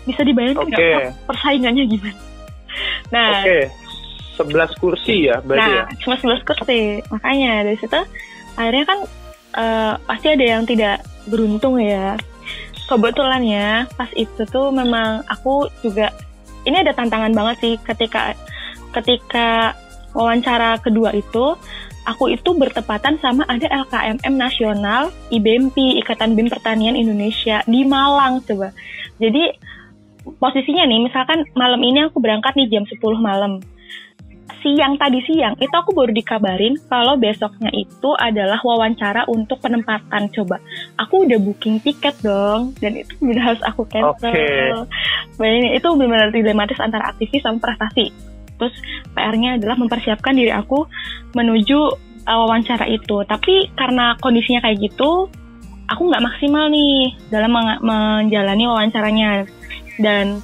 Bisa 0.08 0.20
dibayangkan 0.24 0.66
per- 0.66 1.12
persaingannya 1.28 1.84
gimana? 1.88 2.31
Nah, 3.10 3.42
Oke. 3.42 3.70
11 4.40 4.80
kursi 4.80 5.28
ya 5.28 5.38
berarti 5.44 5.70
ya? 5.70 5.82
Nah, 5.84 5.96
cuma 6.00 6.14
11 6.16 6.48
kursi. 6.48 6.80
Makanya 7.12 7.52
dari 7.68 7.78
situ 7.78 8.00
akhirnya 8.56 8.84
kan 8.84 8.98
eh, 9.56 9.94
pasti 10.08 10.26
ada 10.32 10.44
yang 10.44 10.62
tidak 10.64 11.04
beruntung 11.28 11.78
ya. 11.78 12.16
Kebetulan 12.88 13.42
ya, 13.46 13.70
pas 13.96 14.10
itu 14.12 14.42
tuh 14.48 14.68
memang 14.74 15.24
aku 15.30 15.70
juga 15.80 16.12
ini 16.68 16.76
ada 16.82 16.92
tantangan 16.92 17.32
banget 17.32 17.56
sih 17.62 17.74
ketika 17.80 18.36
ketika 18.92 19.72
wawancara 20.12 20.76
kedua 20.82 21.16
itu 21.16 21.56
aku 22.04 22.34
itu 22.34 22.50
bertepatan 22.52 23.16
sama 23.22 23.46
ada 23.48 23.64
LKMM 23.70 24.34
nasional 24.34 25.14
IBMP 25.30 26.02
Ikatan 26.02 26.34
BEM 26.34 26.50
Pertanian 26.50 26.98
Indonesia 26.98 27.62
di 27.64 27.86
Malang 27.86 28.42
coba. 28.44 28.74
Jadi 29.22 29.54
posisinya 30.22 30.84
nih 30.86 31.10
misalkan 31.10 31.44
malam 31.58 31.80
ini 31.82 32.06
aku 32.06 32.18
berangkat 32.22 32.54
nih 32.54 32.68
jam 32.70 32.84
10 32.86 32.98
malam. 33.18 33.58
Siang 34.62 34.94
tadi 34.94 35.18
siang 35.26 35.58
itu 35.58 35.74
aku 35.74 35.90
baru 35.90 36.14
dikabarin 36.14 36.78
kalau 36.86 37.18
besoknya 37.18 37.66
itu 37.74 38.14
adalah 38.14 38.62
wawancara 38.62 39.26
untuk 39.26 39.58
penempatan 39.58 40.30
coba. 40.30 40.62
Aku 41.02 41.26
udah 41.26 41.38
booking 41.42 41.82
tiket 41.82 42.14
dong 42.22 42.70
dan 42.78 42.94
itu 42.94 43.10
benar 43.18 43.54
harus 43.54 43.62
aku 43.66 43.82
cancel. 43.90 44.30
Oke. 44.30 44.46
Bayangin, 45.34 45.74
itu 45.74 45.88
benar-benar 45.98 46.30
dilematis 46.30 46.78
antara 46.78 47.10
aktivis 47.10 47.42
sama 47.42 47.58
prestasi. 47.58 48.14
Terus 48.54 48.74
PR-nya 49.18 49.58
adalah 49.58 49.74
mempersiapkan 49.74 50.38
diri 50.38 50.54
aku 50.54 50.86
menuju 51.34 51.78
uh, 52.30 52.38
wawancara 52.46 52.86
itu. 52.86 53.26
Tapi 53.26 53.74
karena 53.74 54.14
kondisinya 54.22 54.62
kayak 54.62 54.78
gitu 54.78 55.26
aku 55.92 56.08
nggak 56.08 56.24
maksimal 56.24 56.72
nih 56.72 57.12
dalam 57.28 57.52
menjalani 57.84 58.64
wawancaranya 58.64 59.44
dan 60.02 60.42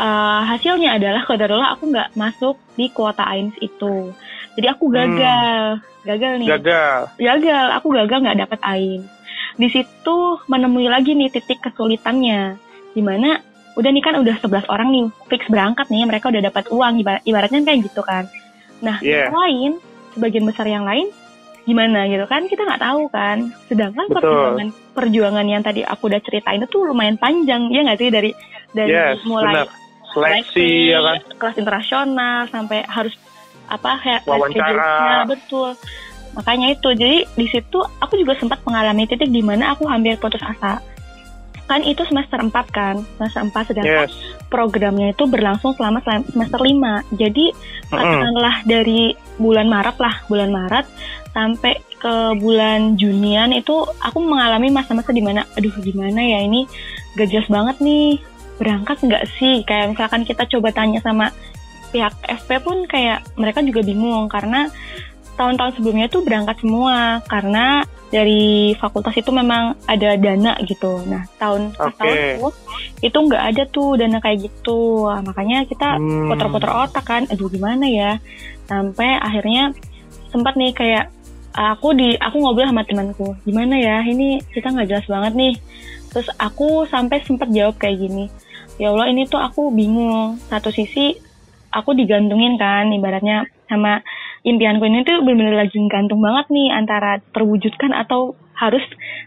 uh, 0.00 0.42
hasilnya 0.48 0.96
adalah 0.96 1.22
kodarullah 1.28 1.76
aku 1.76 1.92
nggak 1.92 2.16
masuk 2.16 2.56
di 2.74 2.88
kuota 2.88 3.22
AIMS 3.28 3.60
itu. 3.60 4.10
Jadi 4.56 4.66
aku 4.66 4.88
gagal. 4.88 5.84
Gagal 6.00 6.32
nih. 6.40 6.48
Gagal. 6.56 6.98
gagal. 7.20 7.66
Aku 7.76 7.92
gagal 7.92 8.18
nggak 8.24 8.40
dapat 8.48 8.60
AIMS 8.64 9.20
di 9.60 9.68
situ 9.68 10.18
menemui 10.48 10.88
lagi 10.88 11.12
nih 11.12 11.28
titik 11.28 11.60
kesulitannya. 11.60 12.56
Di 12.96 13.02
mana 13.04 13.40
udah 13.76 13.90
nih 13.92 14.02
kan 14.02 14.16
udah 14.16 14.36
11 14.40 14.72
orang 14.72 14.88
nih 14.88 15.04
fix 15.28 15.44
berangkat 15.52 15.86
nih 15.92 16.08
mereka 16.08 16.32
udah 16.32 16.42
dapat 16.48 16.64
uang. 16.72 16.92
Ibarat, 17.04 17.22
ibaratnya 17.28 17.60
kayak 17.60 17.80
gitu 17.84 18.00
kan. 18.00 18.24
Nah 18.80 18.96
Iya. 19.04 19.28
yang 19.28 19.36
lain 19.36 19.70
sebagian 20.16 20.44
besar 20.48 20.66
yang 20.66 20.88
lain 20.88 21.12
gimana 21.68 22.08
gitu 22.08 22.24
kan? 22.24 22.48
Kita 22.48 22.64
nggak 22.64 22.82
tahu 22.82 23.02
kan. 23.12 23.52
Sedangkan 23.68 24.06
Betul. 24.08 24.16
perjuangan 24.24 24.68
perjuangan 24.96 25.46
yang 25.46 25.62
tadi 25.62 25.84
aku 25.84 26.08
udah 26.08 26.20
ceritain 26.24 26.64
itu 26.64 26.68
tuh 26.72 26.88
lumayan 26.88 27.20
panjang. 27.20 27.68
Ya 27.68 27.84
nggak 27.84 27.98
sih? 28.00 28.08
Dari 28.08 28.30
dari 28.72 28.90
Yes, 28.90 29.18
mulai 29.22 29.64
benar. 29.64 29.68
Seleksi 30.10 30.68
ya 30.88 30.98
kan? 31.00 31.16
kelas 31.32 31.56
internasional 31.56 32.38
sampai 32.46 32.82
harus 32.84 33.14
apa 33.66 33.90
kayak 33.96 34.26
Wawancara. 34.26 35.22
betul 35.24 35.78
makanya 36.30 36.72
itu 36.72 36.88
jadi 36.92 37.26
di 37.28 37.46
situ 37.46 37.78
aku 37.96 38.14
juga 38.16 38.34
sempat 38.34 38.58
mengalami 38.62 39.02
titik 39.04 39.26
di 39.28 39.38
mana 39.40 39.70
aku 39.70 39.86
hampir 39.86 40.14
putus 40.16 40.38
asa 40.40 40.82
kan 41.64 41.80
itu 41.80 42.02
semester 42.02 42.34
4 42.36 42.50
kan 42.68 42.98
semester 43.14 43.42
4 43.44 43.68
sedangkan 43.68 44.06
Yes. 44.06 44.14
programnya 44.46 45.10
itu 45.10 45.22
berlangsung 45.24 45.74
selama 45.74 46.02
sel- 46.02 46.26
semester 46.28 46.58
5 46.58 46.74
jadi 47.14 47.54
katakanlah 47.88 48.56
dari 48.64 49.14
bulan 49.36 49.66
Maret 49.66 49.96
lah 49.96 50.14
bulan 50.26 50.50
Maret 50.50 50.86
sampai 51.28 51.78
ke 51.92 52.14
bulan 52.36 52.94
Junian 52.96 53.50
itu 53.50 53.70
aku 54.00 54.18
mengalami 54.18 54.66
masa-masa 54.68 55.10
di 55.10 55.22
mana 55.22 55.46
aduh 55.52 55.74
gimana 55.78 56.18
ya 56.18 56.42
ini 56.42 56.66
gak 57.14 57.28
jelas 57.28 57.46
banget 57.46 57.78
nih 57.78 58.18
berangkat 58.60 59.00
nggak 59.00 59.24
sih 59.40 59.64
kayak 59.64 59.96
misalkan 59.96 60.28
kita 60.28 60.44
coba 60.44 60.68
tanya 60.70 61.00
sama 61.00 61.32
pihak 61.90 62.12
FP 62.44 62.60
pun 62.60 62.84
kayak 62.84 63.24
mereka 63.34 63.64
juga 63.64 63.80
bingung 63.80 64.28
karena 64.28 64.68
tahun-tahun 65.34 65.80
sebelumnya 65.80 66.06
tuh 66.12 66.20
berangkat 66.20 66.60
semua 66.60 67.24
karena 67.24 67.80
dari 68.12 68.74
fakultas 68.76 69.14
itu 69.16 69.30
memang 69.32 69.78
ada 69.88 70.18
dana 70.20 70.52
gitu. 70.66 71.00
Nah 71.08 71.24
tahun 71.40 71.72
pas 71.72 71.94
Oke. 71.94 71.96
tahunku 71.96 72.48
itu 73.00 73.16
nggak 73.16 73.44
ada 73.54 73.62
tuh 73.70 73.96
dana 73.96 74.18
kayak 74.20 74.50
gitu. 74.50 75.08
Wah, 75.08 75.24
makanya 75.24 75.64
kita 75.64 75.96
Hmm. 75.96 76.28
puter-puter 76.28 76.68
otak 76.68 77.04
kan, 77.06 77.22
aduh 77.30 77.48
gimana 77.48 77.86
ya. 77.88 78.20
Sampai 78.68 79.16
akhirnya 79.16 79.72
sempat 80.28 80.58
nih 80.60 80.74
kayak 80.76 81.08
aku 81.54 81.96
di 81.96 82.14
aku 82.20 82.36
ngobrol 82.38 82.68
sama 82.68 82.84
temanku, 82.86 83.34
gimana 83.42 83.74
ya 83.78 84.02
ini 84.04 84.38
kita 84.52 84.70
nggak 84.70 84.88
jelas 84.90 85.06
banget 85.08 85.32
nih. 85.34 85.54
Terus 86.10 86.28
aku 86.36 86.84
sampai 86.90 87.22
sempat 87.22 87.48
jawab 87.54 87.78
kayak 87.78 88.02
gini, 88.02 88.26
ya 88.80 88.88
Allah 88.96 89.12
ini 89.12 89.28
tuh 89.28 89.36
aku 89.36 89.68
bingung. 89.68 90.40
Satu 90.48 90.72
sisi 90.72 91.12
aku 91.68 91.92
digantungin 91.92 92.56
kan, 92.56 92.88
ibaratnya 92.88 93.44
sama 93.68 94.00
impianku 94.42 94.88
ini 94.88 95.04
tuh 95.04 95.20
bener-bener 95.20 95.60
lagi 95.60 95.76
gantung 95.92 96.24
banget 96.24 96.48
nih 96.48 96.72
antara 96.72 97.20
terwujudkan 97.36 97.92
atau 97.92 98.34
harus 98.56 98.82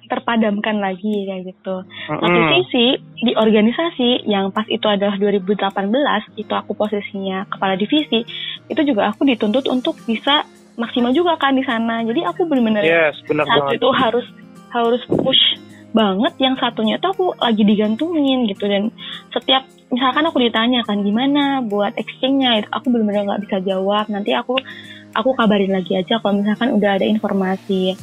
terpadamkan 0.09 0.77
lagi 0.77 1.25
kayak 1.25 1.53
gitu. 1.53 1.75
Satu 2.09 2.39
sisi 2.53 2.85
di 3.21 3.33
organisasi 3.33 4.29
yang 4.29 4.53
pas 4.53 4.65
itu 4.69 4.85
adalah 4.85 5.17
2018 5.17 6.37
itu 6.37 6.53
aku 6.53 6.77
posisinya 6.77 7.49
kepala 7.49 7.73
divisi 7.77 8.21
itu 8.69 8.81
juga 8.85 9.09
aku 9.09 9.25
dituntut 9.25 9.65
untuk 9.69 9.97
bisa 10.05 10.45
maksimal 10.77 11.13
juga 11.13 11.37
kan 11.37 11.57
di 11.57 11.65
sana. 11.65 12.05
Jadi 12.05 12.21
aku 12.25 12.45
benar-benar 12.45 12.85
Yes, 12.85 13.17
saat 13.25 13.69
banget. 13.69 13.81
itu 13.81 13.89
harus 13.89 14.25
harus 14.73 15.01
push 15.09 15.43
banget 15.93 16.33
yang 16.41 16.57
satunya 16.57 16.97
tuh 16.97 17.13
aku 17.13 17.25
lagi 17.37 17.61
digantungin 17.61 18.49
gitu 18.49 18.65
dan 18.65 18.89
setiap 19.29 19.63
misalkan 19.93 20.25
aku 20.25 20.41
ditanya 20.41 20.81
kan 20.83 21.05
gimana 21.05 21.61
buat 21.61 21.93
exchange-nya 21.93 22.65
itu 22.65 22.69
aku 22.73 22.89
benar-benar 22.89 23.23
nggak 23.29 23.43
bisa 23.45 23.57
jawab 23.61 24.09
nanti 24.09 24.33
aku 24.33 24.57
aku 25.13 25.29
kabarin 25.37 25.69
lagi 25.69 25.93
aja 25.93 26.17
kalau 26.17 26.41
misalkan 26.41 26.73
udah 26.73 26.97
ada 26.97 27.05
informasi 27.05 27.93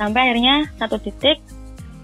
sampai 0.00 0.32
akhirnya 0.32 0.72
satu 0.80 0.96
titik 0.96 1.44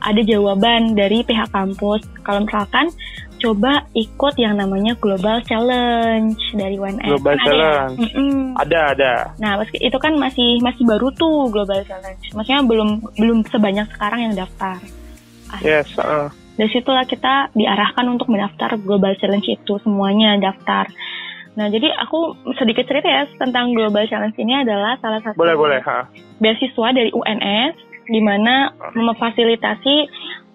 ada 0.01 0.21
jawaban 0.25 0.93
dari 0.93 1.25
pihak 1.25 1.49
kampus 1.53 2.05
kalau 2.21 2.45
misalkan 2.45 2.93
coba 3.41 3.89
ikut 3.97 4.35
yang 4.37 4.61
namanya 4.61 4.93
global 5.01 5.41
challenge 5.49 6.37
dari 6.53 6.77
UNS 6.77 7.09
Global 7.09 7.35
Kan 7.41 7.41
ada 7.41 7.49
ya? 7.49 7.49
Challenge. 7.49 7.97
Mm-mm. 7.97 8.37
Ada, 8.61 8.81
ada. 8.93 9.13
Nah, 9.41 9.53
meski 9.57 9.81
itu 9.81 9.97
kan 9.97 10.13
masih 10.21 10.61
masih 10.61 10.85
baru 10.85 11.09
tuh 11.17 11.49
Global 11.49 11.81
Challenge. 11.89 12.21
Maksudnya 12.37 12.61
belum 12.69 13.01
belum 13.17 13.39
sebanyak 13.49 13.89
sekarang 13.97 14.21
yang 14.29 14.35
daftar. 14.37 14.77
Yes, 15.59 15.91
uh, 15.99 16.31
Dari 16.55 16.71
situlah 16.71 17.09
kita 17.09 17.51
diarahkan 17.57 18.05
untuk 18.07 18.29
mendaftar 18.29 18.77
Global 18.79 19.17
Challenge 19.17 19.49
itu 19.49 19.81
semuanya 19.81 20.37
daftar. 20.37 20.87
Nah, 21.59 21.67
jadi 21.67 21.91
aku 21.99 22.39
sedikit 22.57 22.87
cerita 22.87 23.09
ya 23.11 23.23
tentang 23.37 23.75
Global 23.75 24.07
Challenge 24.07 24.37
ini 24.39 24.63
adalah 24.63 24.95
salah 25.03 25.19
satu 25.25 25.35
boleh, 25.35 25.57
boleh. 25.59 25.81
Ha. 25.83 26.07
beasiswa 26.39 26.89
dari 26.95 27.11
UNS 27.11 27.75
di 28.11 28.21
mana 28.23 28.71
memfasilitasi 28.95 29.97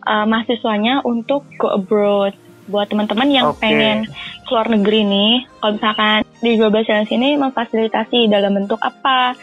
uh, 0.07 0.25
mahasiswanya 0.27 1.03
untuk 1.03 1.43
go 1.59 1.75
abroad. 1.75 2.33
Buat 2.65 2.89
teman-teman 2.89 3.29
yang 3.29 3.53
Oke. 3.53 3.61
pengen 3.61 4.09
keluar 4.49 4.65
negeri 4.65 5.05
nih, 5.05 5.45
kalau 5.61 5.77
misalkan 5.77 6.19
di 6.41 6.51
Global 6.57 6.81
Challenge 6.81 7.13
ini 7.13 7.29
memfasilitasi 7.37 8.25
dalam 8.25 8.57
bentuk 8.57 8.81
apa? 8.81 9.37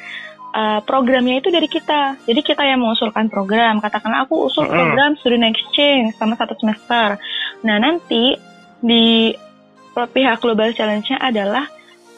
Uh, 0.53 0.85
programnya 0.85 1.41
itu 1.41 1.49
dari 1.49 1.65
kita. 1.65 2.21
Jadi 2.29 2.41
kita 2.45 2.61
yang 2.61 2.85
mengusulkan 2.85 3.33
program. 3.33 3.81
Katakanlah 3.81 4.29
aku 4.29 4.53
usul 4.53 4.69
program 4.69 5.17
student 5.17 5.49
exchange 5.49 6.13
sama 6.21 6.37
satu 6.37 6.53
semester. 6.61 7.17
Nah 7.65 7.77
nanti 7.81 8.37
di 8.85 9.33
pihak 9.97 10.45
Global 10.45 10.77
Challenge-nya 10.77 11.25
adalah 11.25 11.65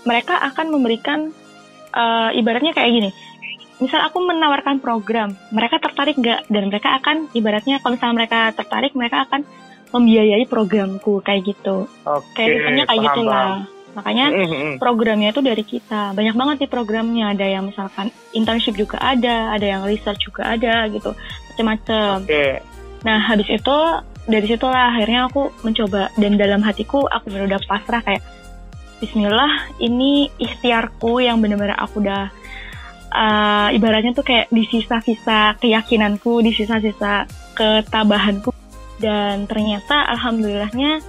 mereka 0.02 0.42
akan 0.50 0.66
memberikan 0.66 1.30
uh, 1.94 2.34
ibaratnya 2.34 2.74
kayak 2.74 2.90
gini 2.90 3.10
misal 3.82 4.00
aku 4.06 4.22
menawarkan 4.22 4.78
program, 4.78 5.34
mereka 5.50 5.82
tertarik 5.82 6.14
nggak? 6.14 6.46
Dan 6.46 6.70
mereka 6.70 6.94
akan, 7.02 7.28
ibaratnya 7.34 7.82
kalau 7.82 7.98
misalnya 7.98 8.16
mereka 8.24 8.40
tertarik, 8.54 8.92
mereka 8.94 9.26
akan 9.26 9.42
membiayai 9.94 10.44
programku 10.46 11.22
kayak 11.22 11.54
gitu. 11.54 11.86
Oke, 12.06 12.34
Kayak 12.34 12.50
misalnya 12.58 12.84
kayak 12.86 13.02
paham, 13.02 13.14
gitulah. 13.14 13.34
paham. 13.34 13.73
Makanya 13.94 14.26
Mm, 14.30 14.42
mm, 14.42 14.50
mm. 14.50 14.74
programnya 14.82 15.28
itu 15.30 15.40
dari 15.40 15.64
kita. 15.64 16.12
Banyak 16.12 16.34
banget 16.34 16.56
di 16.62 16.66
programnya. 16.66 17.30
Ada 17.32 17.46
yang 17.46 17.70
misalkan 17.70 18.10
internship 18.34 18.74
juga 18.74 18.98
ada, 18.98 19.54
ada 19.54 19.66
yang 19.66 19.82
research 19.86 20.26
juga 20.26 20.50
ada 20.54 20.90
gitu, 20.90 21.14
macam-macam. 21.54 22.26
Oke, 22.26 22.58
Nah 23.04 23.20
habis 23.20 23.46
itu 23.52 23.76
dari 24.24 24.46
situlah 24.48 24.96
akhirnya 24.96 25.28
aku 25.28 25.52
mencoba 25.60 26.08
dan 26.16 26.40
dalam 26.40 26.64
hatiku 26.64 27.04
aku 27.04 27.28
benar 27.28 27.54
udah 27.54 27.60
pasrah 27.68 28.00
kayak 28.00 28.24
Bismillah 29.04 29.76
ini 29.84 30.32
ikhtiarku 30.40 31.20
yang 31.20 31.44
benar-benar 31.44 31.76
aku 31.76 32.00
udah 32.00 32.32
uh, 33.12 33.68
ibaratnya 33.76 34.16
tuh 34.16 34.24
kayak 34.24 34.48
di 34.48 34.64
sisa-sisa 34.64 35.60
keyakinanku, 35.60 36.40
di 36.40 36.56
sisa-sisa 36.56 37.28
ketabahanku 37.52 38.48
dan 39.04 39.44
ternyata 39.44 40.08
alhamdulillahnya 40.08 41.04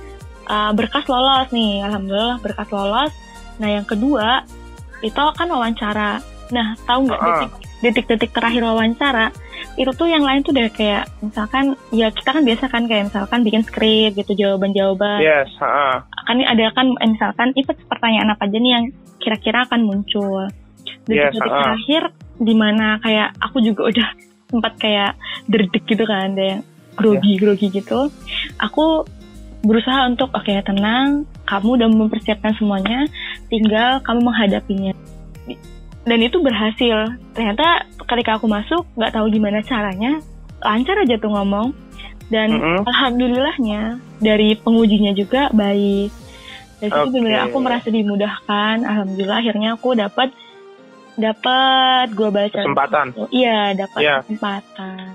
uh, 0.48 0.72
berkas 0.74 1.06
lolos 1.10 1.48
nih, 1.52 1.84
alhamdulillah 1.86 2.38
berkas 2.42 2.70
lolos. 2.72 3.12
Nah 3.62 3.70
yang 3.70 3.86
kedua 3.88 4.44
itu 5.02 5.22
kan 5.36 5.48
wawancara. 5.50 6.22
Nah 6.54 6.78
tahu 6.86 7.10
nggak 7.10 7.22
detik 7.22 7.52
detik-detik 7.84 8.32
terakhir 8.34 8.66
wawancara 8.66 9.30
itu 9.76 9.92
tuh 9.92 10.08
yang 10.08 10.24
lain 10.24 10.42
tuh 10.42 10.56
udah 10.56 10.72
kayak 10.72 11.06
misalkan 11.20 11.76
ya 11.92 12.08
kita 12.10 12.32
kan 12.32 12.44
biasa 12.48 12.66
kan 12.72 12.84
kayak 12.88 13.04
misalkan 13.12 13.40
bikin 13.44 13.64
skrip 13.68 14.12
gitu 14.16 14.32
jawaban-jawaban. 14.34 15.20
Yes, 15.20 15.52
kan 16.26 16.36
ada 16.42 16.72
kan 16.72 16.96
eh, 16.98 17.10
misalkan 17.12 17.52
itu 17.54 17.72
pertanyaan 17.86 18.34
apa 18.34 18.48
aja 18.48 18.58
nih 18.58 18.72
yang 18.72 18.86
kira-kira 19.20 19.68
akan 19.68 19.82
muncul. 19.84 20.48
Yes, 21.06 21.36
detik-detik 21.36 21.52
ah. 21.52 21.62
terakhir 21.62 22.04
di 22.40 22.54
mana 22.56 23.00
kayak 23.04 23.36
aku 23.44 23.58
juga 23.60 23.92
udah 23.92 24.10
sempat 24.50 24.74
kayak 24.80 25.12
derdek 25.52 25.84
gitu 25.84 26.04
kan 26.08 26.34
ada 26.34 26.44
yang 26.58 26.62
grogi 26.96 27.34
grogi 27.36 27.68
gitu. 27.70 28.08
Aku 28.64 29.04
berusaha 29.66 30.06
untuk 30.06 30.30
oke 30.32 30.54
tenang 30.62 31.26
kamu 31.50 31.68
udah 31.82 31.90
mempersiapkan 31.90 32.54
semuanya 32.56 33.10
tinggal 33.50 33.98
kamu 34.06 34.22
menghadapinya 34.22 34.94
dan 36.06 36.20
itu 36.22 36.38
berhasil 36.38 37.10
ternyata 37.34 37.90
ketika 38.06 38.38
aku 38.38 38.46
masuk 38.46 38.86
nggak 38.94 39.14
tahu 39.14 39.26
gimana 39.34 39.60
caranya 39.66 40.22
lancar 40.62 41.02
aja 41.02 41.18
tuh 41.18 41.34
ngomong 41.34 41.74
dan 42.30 42.54
Mm-mm. 42.54 42.86
alhamdulillahnya 42.86 43.98
dari 44.22 44.54
pengujinya 44.58 45.14
juga 45.14 45.50
baik 45.50 46.14
dari 46.78 46.92
situ 46.94 47.10
Oke. 47.10 47.18
benar 47.22 47.50
aku 47.50 47.58
merasa 47.58 47.88
dimudahkan 47.90 48.76
alhamdulillah 48.86 49.38
akhirnya 49.42 49.70
aku 49.78 49.98
dapat 49.98 50.30
dapat 51.16 52.12
global 52.14 52.46
challenge 52.52 52.70
Kesempatan. 52.76 53.06
itu. 53.14 53.24
iya 53.34 53.60
dapat 53.74 54.00
Iya. 54.02 54.16
kesempatan 54.26 55.14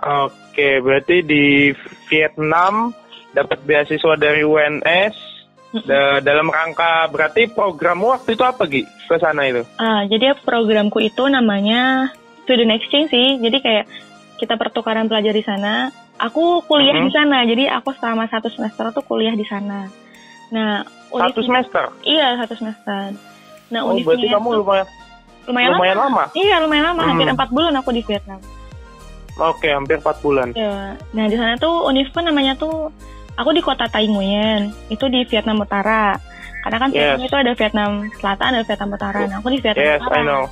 Oke, 0.00 0.80
berarti 0.80 1.20
di 1.20 1.76
Vietnam 2.08 2.96
dapat 3.32 3.58
beasiswa 3.62 4.14
dari 4.14 4.42
UNS 4.42 5.14
da- 5.80 6.18
dalam 6.18 6.46
rangka 6.46 7.06
berarti 7.06 7.46
programmu 7.46 8.10
waktu 8.10 8.34
itu 8.34 8.42
apa 8.42 8.62
Gi 8.64 8.82
ke 8.82 9.16
sana 9.16 9.46
itu? 9.46 9.62
Ah, 9.76 10.02
jadi 10.04 10.34
programku 10.36 10.98
itu 10.98 11.22
namanya 11.24 12.10
student 12.42 12.70
exchange 12.72 13.08
sih. 13.08 13.38
Jadi 13.38 13.58
kayak 13.58 13.84
kita 14.36 14.54
pertukaran 14.54 15.06
pelajar 15.06 15.30
di 15.30 15.42
sana. 15.42 15.90
Aku 16.16 16.60
kuliah 16.62 16.92
Mhm. 16.92 17.06
di 17.06 17.12
sana. 17.12 17.38
Jadi 17.42 17.64
aku 17.66 17.94
selama 17.94 18.26
satu 18.26 18.48
semester 18.48 18.90
tuh 18.90 19.02
kuliah 19.02 19.32
di 19.32 19.42
sana. 19.42 19.86
Nah, 20.50 20.82
Satu 21.08 21.38
univ- 21.38 21.46
semester. 21.46 21.84
Iya, 22.02 22.34
satu 22.36 22.54
semester. 22.56 23.14
Nah, 23.70 23.80
Oh, 23.80 23.94
berarti 23.96 24.26
kamu 24.26 24.48
lumayan 24.56 24.86
lumayan, 25.46 25.70
lumayan 25.72 25.96
lama. 25.96 26.26
lama. 26.26 26.34
Iya, 26.36 26.56
lumayan 26.60 26.84
lama. 26.84 27.02
Hampir 27.04 27.26
Hmm. 27.26 27.34
empat 27.34 27.48
bulan 27.50 27.72
aku 27.74 27.90
di 27.90 28.02
Vietnam. 28.02 28.38
Oke, 29.40 29.68
hampir 29.68 29.96
4 29.96 30.20
bulan. 30.20 30.52
Ya. 30.52 30.94
Nah, 31.10 31.24
di 31.24 31.34
sana 31.34 31.56
tuh 31.56 31.88
Univku 31.88 32.18
namanya 32.20 32.52
tuh 32.54 32.92
aku 33.34 33.50
di 33.50 33.60
kota 33.60 33.84
Tai 33.84 34.04
Nguyen. 34.04 34.70
Itu 34.88 35.06
di 35.06 35.22
Vietnam 35.24 35.60
Utara. 35.60 36.16
Karena 36.60 36.78
kan 36.78 36.90
Yes. 36.90 36.96
Vietnam 37.16 37.22
itu 37.22 37.36
ada 37.36 37.52
Vietnam 37.54 37.90
Selatan, 38.14 38.48
ada 38.52 38.64
Vietnam 38.64 38.90
Utara. 38.90 39.20
Nah, 39.24 39.36
aku 39.38 39.48
di 39.48 39.58
Vietnam 39.58 39.86
Yes, 39.86 40.00
Utara. 40.00 40.14
I 40.14 40.22
know. 40.22 40.44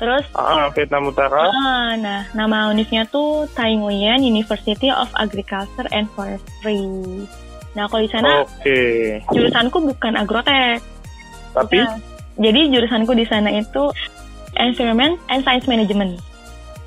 Terus 0.00 0.24
Ah, 0.32 0.66
Vietnam 0.72 1.02
Utara. 1.06 1.42
Ah, 1.44 1.92
nah, 1.94 2.20
nama 2.32 2.58
univnya 2.68 3.04
tuh 3.04 3.44
Tai 3.52 3.68
Nguyen 3.70 4.22
University 4.22 4.88
of 4.88 5.12
Agriculture 5.12 5.84
and 5.90 6.08
Forestry. 6.10 6.80
Nah, 7.70 7.84
kalau 7.84 8.02
di 8.02 8.10
sana 8.10 8.42
Oke. 8.42 8.80
jurusanku 9.28 9.76
bukan 9.86 10.16
agrotek. 10.16 10.80
Tapi 11.52 11.78
Bukan. 11.78 12.00
Jadi 12.40 12.60
jurusanku 12.72 13.12
di 13.12 13.26
sana 13.26 13.52
itu 13.52 13.92
Environment 14.56 15.20
and 15.28 15.44
Science 15.44 15.68
Management. 15.68 16.16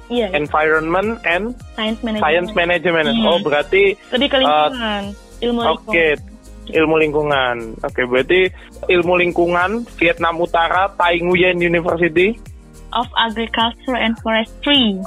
Iya, 0.09 0.29
environment 0.33 1.15
and 1.23 1.55
Science 1.73 2.01
Management. 2.01 2.21
science 2.21 2.51
management. 2.51 3.07
Hmm. 3.07 3.23
Oh, 3.25 3.39
berarti 3.39 3.95
Lebih 4.11 4.27
ke 4.29 4.37
lingkungan, 4.37 5.15
ilmu 5.43 5.59
Oke, 5.61 6.15
lingkungan. 6.15 6.71
ilmu 6.71 6.95
lingkungan. 6.97 7.55
Oke, 7.81 8.01
berarti 8.05 8.39
ilmu 8.87 9.13
lingkungan 9.19 9.69
Vietnam 9.95 10.39
Utara 10.39 10.87
Tai 10.95 11.15
Nguyen 11.19 11.59
University 11.59 12.39
Of 12.93 13.09
Agriculture 13.17 13.97
and 13.97 14.15
Forestry. 14.21 15.01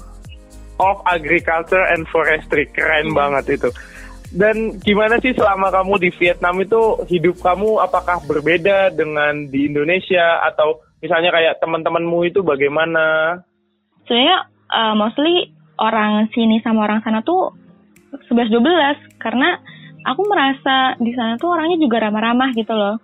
of 0.77 1.01
Agriculture 1.09 1.81
and 1.89 2.05
Forestry. 2.07 2.69
Keren 2.69 3.09
Iya. 3.09 3.17
banget 3.17 3.45
itu. 3.57 3.73
Dan 4.29 4.77
gimana 4.83 5.17
sih 5.17 5.33
selama 5.33 5.73
kamu 5.73 5.97
di 5.97 6.11
Vietnam 6.13 6.61
itu 6.61 7.01
hidup 7.09 7.41
kamu 7.41 7.81
apakah 7.81 8.21
berbeda 8.21 8.93
dengan 8.93 9.49
di 9.49 9.73
Indonesia 9.73 10.45
atau 10.45 10.85
misalnya 11.01 11.33
kayak 11.33 11.63
teman-temanmu 11.63 12.29
itu 12.29 12.45
bagaimana? 12.45 13.39
Sebenarnya 14.05 14.37
uh, 14.69 14.93
mostly 14.93 15.49
orang 15.81 16.29
sini 16.37 16.61
sama 16.61 16.85
orang 16.85 17.01
sana 17.01 17.25
tuh 17.25 17.57
11-12 18.29 19.17
karena 19.17 19.57
aku 20.07 20.23
merasa 20.31 20.95
di 21.03 21.11
sana 21.13 21.35
tuh 21.35 21.51
orangnya 21.51 21.83
juga 21.83 22.07
ramah-ramah 22.07 22.55
gitu 22.55 22.73
loh. 22.73 23.03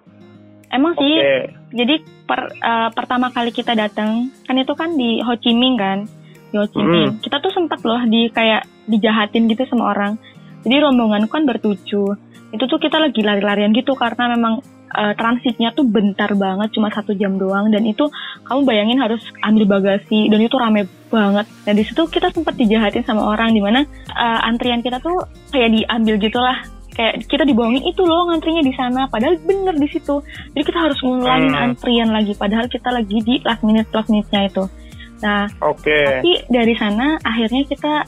Emang 0.72 0.96
sih, 0.96 1.20
Oke. 1.20 1.52
jadi 1.74 2.00
per, 2.24 2.48
uh, 2.62 2.88
pertama 2.96 3.28
kali 3.28 3.52
kita 3.52 3.76
datang 3.76 4.32
kan 4.48 4.56
itu 4.56 4.72
kan 4.72 4.96
di 4.96 5.20
Ho 5.20 5.36
Chi 5.36 5.52
Minh 5.52 5.76
kan, 5.76 6.08
di 6.48 6.56
Ho 6.56 6.64
Chi 6.64 6.80
Minh. 6.80 7.20
Kita 7.20 7.42
tuh 7.44 7.52
sempat 7.52 7.84
loh 7.84 8.00
di 8.08 8.32
kayak 8.32 8.64
dijahatin 8.88 9.50
gitu 9.52 9.68
sama 9.68 9.92
orang. 9.92 10.16
Jadi 10.64 10.76
rombongan 10.80 11.28
kan 11.28 11.44
bertujuh. 11.44 12.08
Itu 12.54 12.64
tuh 12.70 12.80
kita 12.80 12.96
lagi 12.96 13.20
lari-larian 13.20 13.76
gitu 13.76 13.92
karena 13.92 14.32
memang 14.32 14.64
uh, 14.96 15.12
transitnya 15.16 15.72
tuh 15.72 15.88
bentar 15.88 16.30
banget 16.36 16.72
cuma 16.76 16.92
satu 16.92 17.16
jam 17.16 17.36
doang 17.40 17.72
dan 17.72 17.84
itu 17.84 18.08
kamu 18.44 18.60
bayangin 18.64 18.98
harus 19.00 19.20
ambil 19.44 19.80
bagasi 19.80 20.28
dan 20.28 20.40
itu 20.40 20.56
rame 20.56 20.88
banget 21.08 21.48
dan 21.64 21.74
di 21.76 21.84
situ 21.84 22.04
kita 22.08 22.28
sempat 22.32 22.56
dijahatin 22.56 23.04
sama 23.04 23.24
orang 23.32 23.52
di 23.56 23.60
mana 23.60 23.84
uh, 24.12 24.48
antrian 24.48 24.84
kita 24.84 25.00
tuh 25.00 25.16
kayak 25.52 25.72
diambil 25.72 26.16
gitulah 26.20 26.60
kayak 26.92 27.24
kita 27.26 27.44
dibohongin 27.48 27.84
itu 27.88 28.02
loh 28.04 28.28
ngantrinya 28.28 28.62
di 28.62 28.72
sana 28.76 29.08
padahal 29.08 29.40
bener 29.42 29.74
di 29.80 29.88
situ 29.88 30.20
jadi 30.52 30.64
kita 30.64 30.78
harus 30.78 30.98
ngulangin 31.00 31.52
hmm. 31.52 31.64
antrian 31.64 32.10
lagi 32.12 32.32
padahal 32.36 32.68
kita 32.68 32.88
lagi 32.92 33.18
di 33.24 33.40
last 33.42 33.64
minute 33.64 33.88
last 33.90 34.12
minute-nya 34.12 34.48
itu 34.48 34.64
nah 35.24 35.48
okay. 35.64 36.20
tapi 36.20 36.32
dari 36.52 36.74
sana 36.76 37.16
akhirnya 37.24 37.62
kita 37.64 38.04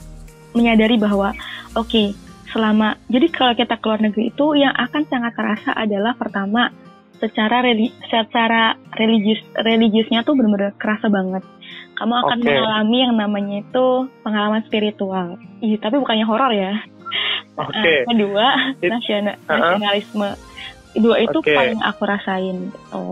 menyadari 0.53 0.95
bahwa 1.01 1.33
oke 1.73 1.89
okay, 1.89 2.07
selama 2.53 2.95
jadi 3.09 3.27
kalau 3.33 3.53
kita 3.57 3.75
keluar 3.81 3.99
negeri 3.99 4.31
itu 4.31 4.45
yang 4.55 4.71
akan 4.71 5.03
sangat 5.09 5.33
terasa 5.33 5.71
adalah 5.73 6.13
pertama 6.15 6.69
secara 7.19 7.63
religi, 7.63 7.95
secara 8.11 8.75
religius 8.99 9.39
religiusnya 9.55 10.23
tuh 10.27 10.35
benar-benar 10.35 10.75
kerasa 10.75 11.07
banget. 11.07 11.43
Kamu 11.95 12.11
akan 12.11 12.39
okay. 12.43 12.47
mengalami 12.51 12.97
yang 13.07 13.13
namanya 13.15 13.55
itu 13.63 13.85
pengalaman 14.19 14.61
spiritual. 14.67 15.39
Iya, 15.63 15.79
tapi 15.79 15.95
bukannya 15.95 16.27
horor 16.27 16.51
ya. 16.51 16.75
Oke. 17.63 17.71
Okay. 17.71 17.99
Uh, 18.03 18.11
kedua, 18.11 18.47
nasional, 18.81 19.35
uh 19.35 19.39
-huh. 19.47 19.59
nasionalisme. 19.75 20.29
Dua 20.95 21.15
itu 21.19 21.39
okay. 21.43 21.55
paling 21.55 21.79
aku 21.83 22.01
rasain 22.07 22.57
gitu. 22.71 23.05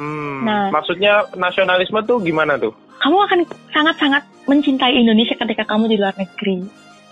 Hmm, 0.00 0.48
nah, 0.48 0.68
maksudnya 0.72 1.28
nasionalisme 1.36 2.00
tuh 2.04 2.20
gimana 2.20 2.56
tuh? 2.56 2.72
Kamu 3.00 3.16
akan 3.24 3.38
sangat-sangat 3.72 4.24
mencintai 4.44 4.96
Indonesia 4.96 5.36
ketika 5.36 5.64
kamu 5.64 5.92
di 5.92 5.96
luar 5.96 6.12
negeri 6.16 6.64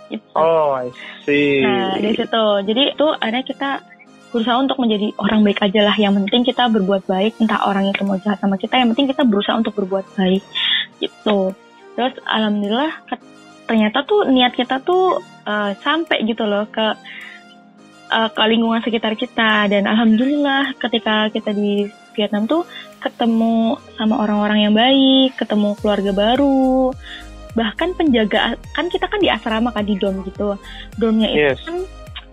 Gitu. 0.09 0.25
Oh, 0.33 0.73
I 0.73 0.89
see. 1.29 1.61
Nah, 1.61 2.01
dari 2.01 2.17
situ. 2.17 2.47
Jadi 2.65 2.83
itu 2.97 3.07
akhirnya 3.21 3.45
kita 3.45 3.71
berusaha 4.29 4.57
untuk 4.61 4.81
menjadi 4.81 5.13
orang 5.21 5.41
baik 5.45 5.61
aja 5.61 5.81
lah. 5.85 5.97
Yang 5.97 6.25
penting 6.25 6.43
kita 6.49 6.65
berbuat 6.73 7.05
baik, 7.05 7.37
entah 7.41 7.61
orang 7.69 7.93
itu 7.93 8.03
mau 8.05 8.17
jahat 8.21 8.41
sama 8.41 8.57
kita, 8.57 8.81
yang 8.81 8.93
penting 8.93 9.09
kita 9.13 9.25
berusaha 9.25 9.57
untuk 9.57 9.77
berbuat 9.77 10.09
baik. 10.17 10.43
Gitu. 11.01 11.39
Terus 11.97 12.15
alhamdulillah 12.25 12.93
ternyata 13.69 14.01
tuh 14.09 14.25
niat 14.33 14.57
kita 14.57 14.81
tuh 14.81 15.21
uh, 15.49 15.73
sampai 15.81 16.21
gitu 16.29 16.45
loh 16.45 16.69
ke 16.69 16.87
uh, 18.13 18.29
ke 18.29 18.43
lingkungan 18.45 18.85
sekitar 18.85 19.17
kita. 19.17 19.73
Dan 19.73 19.89
alhamdulillah 19.89 20.77
ketika 20.77 21.33
kita 21.33 21.57
di 21.57 21.89
Vietnam 22.13 22.45
tuh 22.45 22.69
ketemu 23.01 23.79
sama 23.97 24.21
orang-orang 24.21 24.69
yang 24.69 24.75
baik, 24.75 25.39
ketemu 25.39 25.79
keluarga 25.79 26.11
baru, 26.11 26.91
bahkan 27.55 27.95
penjaga 27.95 28.59
kan 28.75 28.91
kita 28.91 29.07
kan 29.07 29.23
di 29.23 29.31
asrama 29.31 29.71
kan 29.71 29.87
di 29.87 29.95
dom 29.97 30.21
gitu. 30.27 30.59
Domnya 30.99 31.31
itu 31.31 31.57
kan 31.63 31.77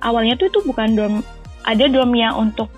awalnya 0.04 0.36
tuh 0.36 0.49
itu 0.49 0.60
bukan 0.65 0.97
dom 0.97 1.13
ada 1.65 1.86
dom 1.86 2.12
yang 2.17 2.34
untuk 2.38 2.69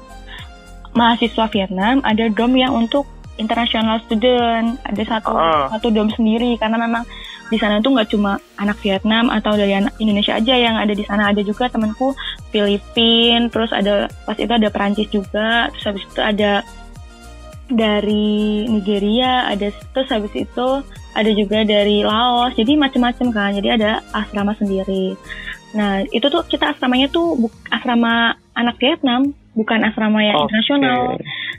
mahasiswa 0.96 1.48
Vietnam 1.52 2.04
ada 2.04 2.28
dom 2.32 2.56
yang 2.56 2.76
untuk 2.76 3.08
international 3.38 4.02
student 4.04 4.82
ada 4.84 5.04
satu 5.08 5.32
uh. 5.32 5.72
satu 5.72 5.88
dom 5.96 6.12
sendiri. 6.12 6.60
Karena 6.60 6.76
memang 6.76 7.08
di 7.48 7.58
sana 7.58 7.80
tuh 7.80 7.96
nggak 7.96 8.10
cuma 8.12 8.40
anak 8.60 8.78
Vietnam 8.84 9.32
atau 9.32 9.56
dari 9.56 9.72
anak 9.72 9.96
Indonesia 10.04 10.36
aja 10.36 10.56
yang 10.56 10.76
ada 10.76 10.92
di 10.92 11.04
sana 11.08 11.32
ada 11.32 11.40
juga 11.44 11.72
temanku 11.72 12.12
Filipin 12.52 13.48
terus 13.48 13.72
ada 13.72 14.12
pas 14.28 14.36
itu 14.36 14.52
ada 14.52 14.68
Perancis 14.68 15.08
juga 15.08 15.72
terus 15.72 15.86
habis 15.88 16.04
itu 16.04 16.22
ada 16.22 16.64
dari 17.68 18.68
Nigeria 18.68 19.48
ada 19.52 19.72
terus 19.96 20.08
habis 20.12 20.34
itu 20.36 20.68
ada 21.16 21.32
juga 21.34 21.64
dari 21.68 22.04
Laos 22.04 22.56
jadi 22.56 22.80
macam-macam 22.80 23.28
kan 23.32 23.52
jadi 23.56 23.70
ada 23.80 23.92
asrama 24.16 24.56
sendiri 24.56 25.16
nah 25.76 26.04
itu 26.12 26.28
tuh 26.32 26.48
kita 26.48 26.76
asramanya 26.76 27.12
tuh 27.12 27.36
asrama 27.72 28.40
anak 28.56 28.80
Vietnam 28.80 29.36
bukan 29.52 29.84
asrama 29.84 30.24
yang 30.24 30.36
okay. 30.40 30.44
internasional 30.48 31.00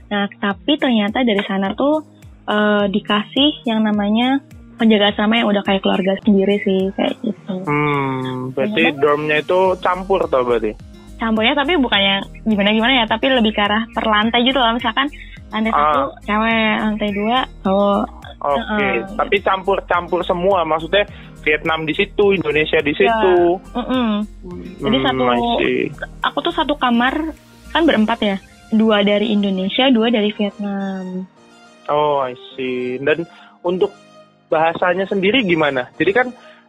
nah 0.09 0.25
tapi 0.41 0.81
ternyata 0.81 1.21
dari 1.21 1.45
sana 1.45 1.77
tuh 1.77 2.01
uh, 2.49 2.89
dikasih 2.89 3.69
yang 3.69 3.85
namanya 3.85 4.41
penjaga 4.79 5.11
asrama 5.11 5.35
yang 5.43 5.49
udah 5.51 5.63
kayak 5.67 5.83
keluarga 5.83 6.15
sendiri 6.23 6.57
sih 6.63 6.89
kayak 6.95 7.15
gitu 7.21 7.55
hmm 7.67 8.55
berarti 8.55 8.83
Ternyata, 8.89 9.03
dormnya 9.03 9.37
itu 9.43 9.61
campur 9.83 10.21
tuh 10.31 10.43
berarti 10.47 10.73
campurnya 11.19 11.55
tapi 11.59 11.73
bukannya 11.77 12.17
gimana 12.47 12.71
gimana 12.71 12.93
ya 13.03 13.05
tapi 13.11 13.27
lebih 13.29 13.53
ke 13.53 13.63
arah 13.63 13.83
per 13.91 14.05
lantai 14.07 14.41
gitu 14.47 14.59
loh 14.63 14.71
misalkan 14.71 15.11
lantai 15.51 15.71
ah. 15.75 15.77
satu 15.77 16.03
cewek 16.25 16.75
lantai 16.79 17.09
dua 17.11 17.39
cowok 17.67 18.07
Oke, 18.39 18.55
okay. 18.55 19.03
uh, 19.03 19.19
tapi 19.19 19.43
campur-campur 19.43 20.23
semua, 20.23 20.63
maksudnya 20.63 21.03
Vietnam 21.43 21.83
di 21.83 21.91
situ, 21.91 22.31
Indonesia 22.31 22.79
di 22.79 22.95
situ. 22.95 23.59
Ya. 23.59 23.83
Mm 23.83 23.83
-mm. 23.83 24.11
Jadi 24.79 24.97
hmm, 25.03 25.07
satu, 25.11 25.23
aku 26.23 26.39
tuh 26.47 26.55
satu 26.55 26.75
kamar 26.79 27.35
kan 27.75 27.83
berempat 27.83 28.19
ya, 28.23 28.37
dua 28.71 29.03
dari 29.03 29.35
Indonesia, 29.35 29.91
dua 29.91 30.15
dari 30.15 30.31
Vietnam. 30.39 31.27
Oh, 31.91 32.23
I 32.23 32.39
see. 32.55 33.03
Dan 33.03 33.27
untuk 33.67 33.91
bahasanya 34.49 35.05
sendiri 35.09 35.45
gimana? 35.45 35.93
Jadi 35.97 36.11
kan 36.13 36.27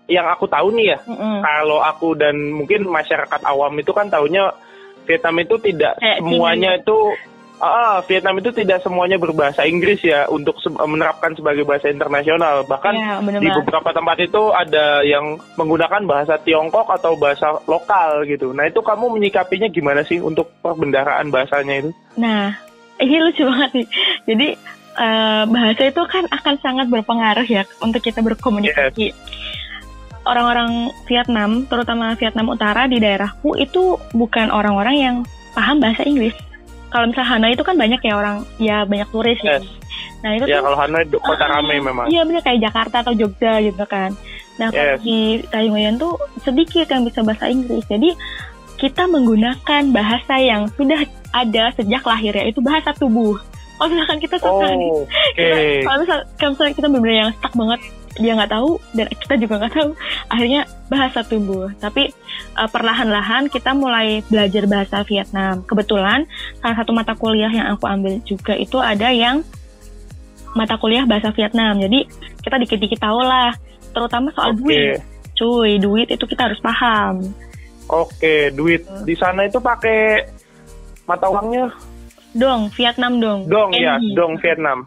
yang 0.09 0.25
aku 0.29 0.49
tahu 0.49 0.73
nih 0.73 0.95
ya, 0.95 0.97
mm 1.05 1.15
-mm. 1.15 1.37
kalau 1.45 1.79
aku 1.81 2.17
dan 2.17 2.35
mungkin 2.53 2.87
masyarakat 2.89 3.41
awam 3.45 3.73
itu 3.77 3.91
kan 3.93 4.09
tahunya 4.09 4.51
Vietnam 5.05 5.41
itu 5.41 5.55
tidak 5.57 5.97
Kayak 5.97 6.21
semuanya 6.21 6.71
itu 6.77 6.97
Ah, 7.59 7.99
Vietnam 8.07 8.39
itu 8.39 8.55
tidak 8.55 8.79
semuanya 8.79 9.19
berbahasa 9.19 9.67
Inggris 9.67 9.99
ya 9.99 10.31
untuk 10.31 10.55
se 10.63 10.71
menerapkan 10.71 11.35
sebagai 11.35 11.67
bahasa 11.67 11.91
internasional. 11.91 12.63
Bahkan 12.63 12.93
ya, 12.95 13.19
di 13.19 13.49
beberapa 13.51 13.91
tempat 13.91 14.15
itu 14.23 14.55
ada 14.55 15.03
yang 15.03 15.35
menggunakan 15.59 16.07
bahasa 16.07 16.39
Tiongkok 16.39 16.87
atau 16.87 17.19
bahasa 17.19 17.59
lokal 17.67 18.23
gitu. 18.31 18.55
Nah 18.55 18.71
itu 18.71 18.79
kamu 18.79 19.11
menyikapinya 19.11 19.67
gimana 19.67 20.07
sih 20.07 20.23
untuk 20.23 20.47
perbendaharaan 20.63 21.27
bahasanya 21.35 21.83
itu? 21.83 21.91
Nah, 22.15 22.55
ini 23.03 23.19
lucu 23.19 23.43
banget 23.43 23.83
nih. 23.83 23.87
Jadi 24.23 24.47
uh, 24.99 25.47
bahasa 25.47 25.87
itu 25.87 26.01
kan 26.11 26.27
akan 26.27 26.55
sangat 26.59 26.91
berpengaruh 26.91 27.47
ya 27.47 27.63
untuk 27.79 28.03
kita 28.03 28.19
berkomunikasi. 28.19 29.15
Yes 29.15 29.17
orang-orang 30.29 30.93
Vietnam, 31.09 31.65
terutama 31.65 32.13
Vietnam 32.13 32.53
Utara 32.53 32.85
di 32.85 33.01
daerahku 33.01 33.57
itu 33.57 33.97
bukan 34.13 34.53
orang-orang 34.53 34.95
yang 35.01 35.15
paham 35.57 35.81
bahasa 35.81 36.05
Inggris 36.05 36.37
kalau 36.89 37.05
misalnya 37.09 37.29
Hanoi 37.37 37.53
itu 37.53 37.63
kan 37.65 37.75
banyak 37.77 38.01
ya 38.01 38.13
orang 38.17 38.37
ya 38.57 38.77
banyak 38.83 39.09
turis 39.13 39.39
ya. 39.45 39.61
Nah 40.25 40.35
itu 40.35 40.45
ya, 40.49 40.59
tuh, 40.59 40.65
kalau 40.69 40.77
Hanoi 40.77 41.05
kota 41.21 41.45
uh, 41.45 41.49
ramai 41.49 41.77
memang. 41.79 42.05
Iya 42.09 42.25
benar 42.25 42.41
kayak 42.41 42.59
Jakarta 42.65 43.05
atau 43.05 43.13
Jogja 43.13 43.61
gitu 43.61 43.85
kan. 43.85 44.17
Nah 44.57 44.73
kalau 44.73 44.97
yes. 44.97 45.01
di 45.05 45.19
Taiyuan 45.47 45.95
tuh 46.01 46.17
sedikit 46.41 46.89
yang 46.89 47.05
bisa 47.05 47.21
bahasa 47.21 47.47
Inggris. 47.47 47.85
Jadi 47.85 48.17
kita 48.81 49.05
menggunakan 49.05 49.83
bahasa 49.93 50.41
yang 50.41 50.65
sudah 50.73 51.05
ada 51.29 51.69
sejak 51.77 52.01
lahir 52.01 52.33
ya 52.33 52.49
itu 52.49 52.59
bahasa 52.59 52.91
tubuh. 52.97 53.37
Kalau 53.79 53.89
misalkan 53.95 54.19
kita 54.19 54.35
suka 54.43 54.67
oh, 54.75 55.07
okay. 55.07 55.79
kalau 55.87 55.97
misalkan, 56.03 56.27
misalkan 56.51 56.73
kita 56.75 56.87
benar-benar 56.91 57.15
yang 57.15 57.31
stuck 57.39 57.53
banget 57.55 57.79
dia 58.19 58.35
nggak 58.35 58.51
tahu 58.51 58.71
dan 58.91 59.07
kita 59.07 59.33
juga 59.39 59.53
nggak 59.63 59.73
tahu 59.79 59.89
akhirnya 60.27 60.61
bahasa 60.91 61.19
tubuh 61.23 61.71
tapi 61.79 62.11
uh, 62.59 62.67
perlahan-lahan 62.67 63.47
kita 63.47 63.71
mulai 63.71 64.19
belajar 64.27 64.67
bahasa 64.67 65.07
Vietnam. 65.07 65.63
Kebetulan 65.63 66.27
salah 66.59 66.75
satu 66.75 66.91
mata 66.91 67.15
kuliah 67.15 67.49
yang 67.49 67.71
aku 67.71 67.87
ambil 67.87 68.19
juga 68.27 68.59
itu 68.59 68.75
ada 68.83 69.07
yang 69.15 69.47
mata 70.57 70.75
kuliah 70.75 71.07
bahasa 71.07 71.31
Vietnam. 71.31 71.79
Jadi 71.79 72.09
kita 72.43 72.59
dikit-dikit 72.59 72.99
tahu 72.99 73.23
lah. 73.23 73.55
Terutama 73.95 74.35
soal 74.35 74.53
okay. 74.53 74.59
duit. 74.59 74.99
Cuy 75.39 75.71
duit 75.79 76.07
itu 76.11 76.25
kita 76.27 76.51
harus 76.51 76.59
paham. 76.59 77.23
Oke 77.87 78.11
okay, 78.19 78.41
duit. 78.51 78.83
Di 79.07 79.15
sana 79.15 79.47
itu 79.47 79.63
pakai 79.63 80.27
mata 81.07 81.25
uangnya 81.31 81.73
dong 82.35 82.69
Vietnam 82.73 83.17
dong 83.17 83.39
dong 83.49 83.71
ya 83.73 83.97
dong 84.13 84.37
Vietnam 84.41 84.85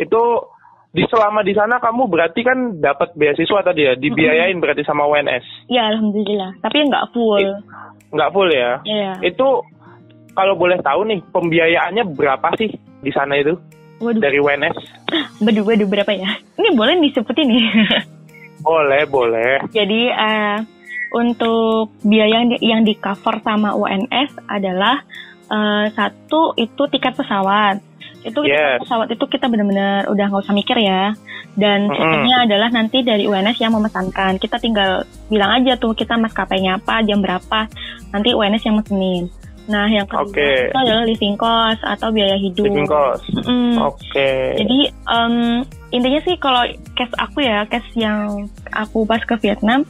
itu 0.00 0.22
di 0.96 1.04
selama 1.12 1.44
di 1.44 1.52
sana 1.52 1.76
kamu 1.76 2.08
berarti 2.08 2.40
kan 2.40 2.80
dapat 2.80 3.12
beasiswa 3.20 3.60
tadi 3.60 3.84
ya, 3.84 3.92
dibiayain 4.00 4.56
berarti 4.56 4.80
sama 4.80 5.04
UNS. 5.04 5.68
Ya 5.68 5.92
alhamdulillah, 5.92 6.56
tapi 6.64 6.88
nggak 6.88 7.12
full. 7.12 7.44
Nggak 8.16 8.32
full 8.32 8.48
ya? 8.48 8.80
Iya. 8.88 9.12
Itu 9.20 9.60
kalau 10.32 10.56
boleh 10.56 10.80
tahu 10.80 11.04
nih 11.12 11.20
pembiayaannya 11.28 12.04
berapa 12.16 12.48
sih 12.56 12.72
di 13.04 13.12
sana 13.12 13.36
itu? 13.36 13.60
Waduh. 14.00 14.24
Dari 14.24 14.40
UNS? 14.40 14.76
Waduh, 15.44 15.64
waduh 15.64 15.88
berapa 15.88 16.12
ya? 16.12 16.28
Ini 16.56 16.68
boleh 16.76 17.00
disebutin 17.00 17.48
nih? 17.48 17.64
boleh, 18.68 19.08
boleh. 19.08 19.64
Jadi 19.72 20.12
uh, 20.12 20.60
untuk 21.16 21.92
biaya 22.04 22.40
yang 22.40 22.46
di, 22.52 22.56
yang 22.60 22.82
di 22.84 22.92
cover 22.96 23.40
sama 23.40 23.72
UNS 23.72 24.36
adalah 24.48 25.00
uh, 25.50 25.86
satu 25.94 26.54
itu 26.58 26.82
tiket 26.90 27.14
pesawat 27.14 27.82
itu 28.26 28.40
yes. 28.42 28.82
pesawat 28.82 29.06
itu 29.14 29.24
kita 29.30 29.46
benar-benar 29.46 30.10
udah 30.10 30.26
nggak 30.26 30.42
usah 30.42 30.56
mikir 30.56 30.78
ya 30.82 31.14
dan 31.54 31.88
mm-hmm. 31.88 32.50
adalah 32.50 32.68
nanti 32.74 33.00
dari 33.06 33.24
UNS 33.24 33.62
yang 33.62 33.72
memesankan 33.72 34.36
kita 34.42 34.58
tinggal 34.58 35.06
bilang 35.30 35.62
aja 35.62 35.78
tuh 35.78 35.94
kita 35.94 36.18
maskapainya 36.18 36.82
apa 36.82 37.06
jam 37.06 37.22
berapa 37.22 37.70
nanti 38.10 38.34
UNS 38.34 38.66
yang 38.66 38.76
mesenin 38.82 39.30
nah 39.66 39.86
yang 39.90 40.06
kedua 40.06 40.30
okay. 40.30 40.70
itu 40.70 40.78
adalah 40.78 41.02
living 41.02 41.34
cost 41.34 41.82
atau 41.82 42.14
biaya 42.14 42.38
hidup 42.38 42.70
living 42.70 42.86
cost 42.86 43.26
mm. 43.34 43.74
oke 43.82 43.98
okay. 43.98 44.54
jadi 44.62 44.78
um, 45.10 45.66
intinya 45.90 46.20
sih 46.22 46.38
kalau 46.38 46.62
case 46.94 47.14
aku 47.18 47.42
ya 47.42 47.66
case 47.66 47.90
yang 47.98 48.46
aku 48.70 49.02
pas 49.06 49.22
ke 49.26 49.34
Vietnam 49.42 49.82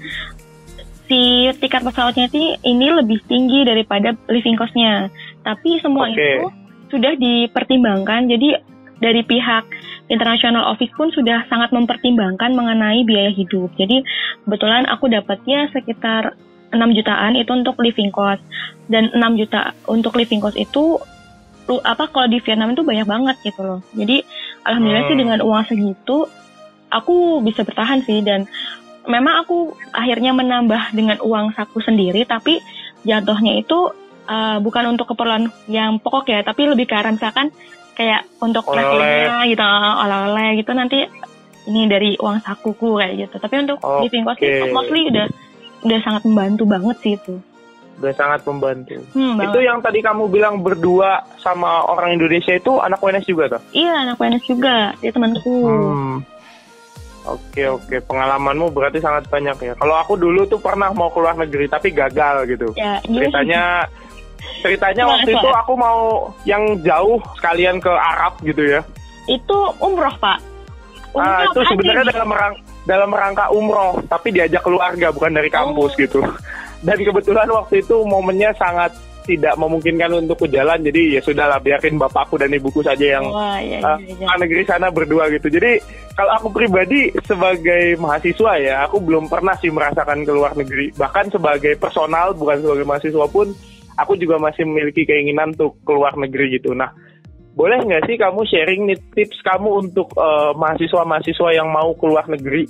si 1.06 1.50
tiket 1.60 1.82
pesawatnya 1.86 2.26
sih 2.32 2.58
ini 2.66 2.88
lebih 2.88 3.22
tinggi 3.30 3.62
daripada 3.68 4.16
living 4.32 4.58
costnya 4.58 5.12
tapi 5.46 5.78
semua 5.78 6.10
okay. 6.10 6.42
itu 6.42 6.50
sudah 6.90 7.14
dipertimbangkan. 7.14 8.26
Jadi 8.26 8.58
dari 8.98 9.22
pihak 9.22 9.64
international 10.10 10.66
office 10.74 10.90
pun 10.98 11.14
sudah 11.14 11.46
sangat 11.46 11.70
mempertimbangkan 11.70 12.50
mengenai 12.58 13.06
biaya 13.06 13.30
hidup. 13.30 13.70
Jadi 13.78 14.02
kebetulan 14.42 14.90
aku 14.90 15.06
dapatnya 15.06 15.70
sekitar 15.70 16.34
6 16.74 16.82
jutaan 16.98 17.38
itu 17.38 17.50
untuk 17.54 17.78
living 17.78 18.10
cost 18.10 18.42
dan 18.90 19.14
6 19.14 19.38
juta 19.38 19.70
untuk 19.86 20.18
living 20.18 20.42
cost 20.42 20.58
itu 20.58 20.98
apa 21.82 22.06
kalau 22.10 22.30
di 22.30 22.38
Vietnam 22.42 22.74
itu 22.74 22.82
banyak 22.82 23.06
banget 23.06 23.36
gitu 23.46 23.62
loh. 23.62 23.80
Jadi 23.94 24.22
alhamdulillah 24.66 25.06
Hmm. 25.06 25.10
sih 25.14 25.18
dengan 25.18 25.38
uang 25.42 25.62
segitu 25.66 26.26
aku 26.90 27.42
bisa 27.42 27.66
bertahan 27.66 28.02
sih 28.06 28.22
dan 28.22 28.46
memang 29.06 29.42
aku 29.42 29.74
akhirnya 29.90 30.34
menambah 30.34 30.94
dengan 30.94 31.18
uang 31.22 31.54
saku 31.54 31.82
sendiri 31.82 32.22
tapi 32.26 32.62
jatuhnya 33.06 33.62
itu 33.62 33.90
uh, 34.26 34.58
bukan 34.58 34.84
untuk 34.88 35.06
keperluan 35.08 35.48
yang 35.66 35.96
pokok 35.96 36.26
ya 36.26 36.42
tapi 36.42 36.66
lebih 36.66 36.84
ke 36.84 36.94
arah 36.94 37.10
misalkan 37.10 37.50
kayak 37.92 38.28
untuk 38.38 38.62
travelingnya 38.62 39.48
gitu 39.48 39.64
oleh-oleh 39.96 40.48
gitu 40.56 40.70
nanti 40.70 40.98
ini 41.66 41.88
dari 41.88 42.14
uang 42.14 42.38
sakuku 42.40 42.94
kayak 42.94 43.14
gitu 43.18 43.34
tapi 43.38 43.54
untuk 43.58 43.78
Oke. 43.80 44.06
living 44.06 44.22
cost 44.22 44.38
sih 44.38 44.70
mostly 44.70 45.08
udah 45.08 45.26
udah 45.82 45.98
sangat 46.00 46.22
membantu 46.24 46.62
banget 46.64 46.96
sih 47.00 47.14
itu 47.14 47.36
Udah 47.96 48.12
sangat 48.12 48.44
membantu. 48.44 49.00
hmm, 49.16 49.40
Itu 49.40 49.56
yang 49.56 49.80
tadi 49.80 50.04
kamu 50.04 50.28
bilang 50.28 50.60
berdua 50.60 51.24
sama 51.40 51.80
orang 51.80 52.12
Indonesia 52.12 52.52
itu 52.52 52.76
anak 52.76 53.00
WNS 53.00 53.24
juga 53.24 53.56
tuh? 53.56 53.60
iya 53.72 54.04
anak 54.04 54.20
PNS 54.20 54.44
juga 54.44 54.92
dia 55.00 55.08
temanku 55.08 55.56
Hmm. 55.64 56.20
Oke 57.26 57.66
oke 57.66 57.96
pengalamanmu 58.06 58.70
berarti 58.70 59.02
sangat 59.02 59.26
banyak 59.26 59.58
ya. 59.58 59.72
Kalau 59.74 59.98
aku 59.98 60.14
dulu 60.14 60.46
tuh 60.46 60.62
pernah 60.62 60.94
mau 60.94 61.10
keluar 61.10 61.34
negeri 61.34 61.66
tapi 61.66 61.90
gagal 61.90 62.46
gitu. 62.46 62.70
ya 62.76 63.02
sih? 63.02 63.18
Ceritanya 64.58 65.04
waktu 65.06 65.30
itu 65.30 65.48
aku 65.48 65.72
mau 65.74 66.00
yang 66.42 66.62
jauh 66.80 67.16
sekalian 67.34 67.78
ke 67.78 67.88
Arab 67.88 68.36
gitu 68.40 68.62
ya. 68.62 68.80
itu 69.26 69.58
umroh 69.78 70.14
pak 70.16 70.38
Ah, 71.12 71.42
itu 71.42 71.58
apa 71.58 71.68
sebenarnya 71.68 71.98
aja 71.98 72.04
nih? 72.04 72.14
dalam 72.14 72.30
rang 72.30 72.54
dalam 72.84 73.10
rangka 73.10 73.44
umroh 73.48 73.98
tapi 74.04 74.30
diajak 74.30 74.60
keluarga 74.60 75.08
bukan 75.08 75.32
dari 75.32 75.48
kampus 75.48 75.90
Oh. 75.90 75.98
gitu. 75.98 76.20
Dan 76.86 77.00
kebetulan 77.00 77.48
waktu 77.48 77.80
itu 77.80 77.96
momennya 78.02 78.52
sangat 78.54 78.92
tidak 79.24 79.56
memungkinkan 79.56 80.12
untuk 80.14 80.38
ke 80.38 80.54
jalan 80.54 80.78
jadi 80.78 81.18
ya 81.18 81.20
sudahlah 81.20 81.58
biarin 81.58 81.98
bapakku 81.98 82.36
dan 82.36 82.46
ibuku 82.48 82.78
saja 82.78 83.18
yang 83.18 83.26
Wah, 83.26 83.58
iya, 83.58 83.82
uh, 83.82 83.98
iya, 83.98 84.14
iya. 84.14 84.22
ke 84.22 84.36
negeri 84.38 84.62
sana 84.62 84.86
berdua 84.86 85.26
gitu. 85.28 85.50
Jadi 85.50 85.82
kalau 86.14 86.30
aku 86.32 86.48
pribadi 86.52 87.10
sebagai 87.20 87.98
mahasiswa 87.98 88.52
ya, 88.56 88.86
aku 88.86 89.02
belum 89.02 89.26
pernah 89.26 89.56
sih 89.56 89.68
merasakan 89.68 90.22
ke 90.22 90.30
luar 90.30 90.54
negeri. 90.54 90.94
Bahkan 90.94 91.34
sebagai 91.34 91.74
personal 91.74 92.32
bukan 92.32 92.62
sebagai 92.62 92.86
mahasiswa 92.86 93.26
pun, 93.26 93.50
aku 93.96 94.14
juga 94.20 94.36
masih 94.36 94.68
memiliki 94.68 95.08
keinginan 95.08 95.56
untuk 95.56 95.80
keluar 95.82 96.12
negeri 96.16 96.60
gitu. 96.60 96.76
Nah, 96.76 96.92
boleh 97.56 97.80
nggak 97.80 98.04
sih 98.04 98.16
kamu 98.20 98.40
sharing 98.44 98.82
nih 98.92 99.00
tips 99.16 99.40
kamu 99.40 99.88
untuk 99.88 100.12
uh, 100.20 100.52
mahasiswa-mahasiswa 100.54 101.48
yang 101.56 101.72
mau 101.72 101.96
keluar 101.96 102.28
negeri? 102.28 102.68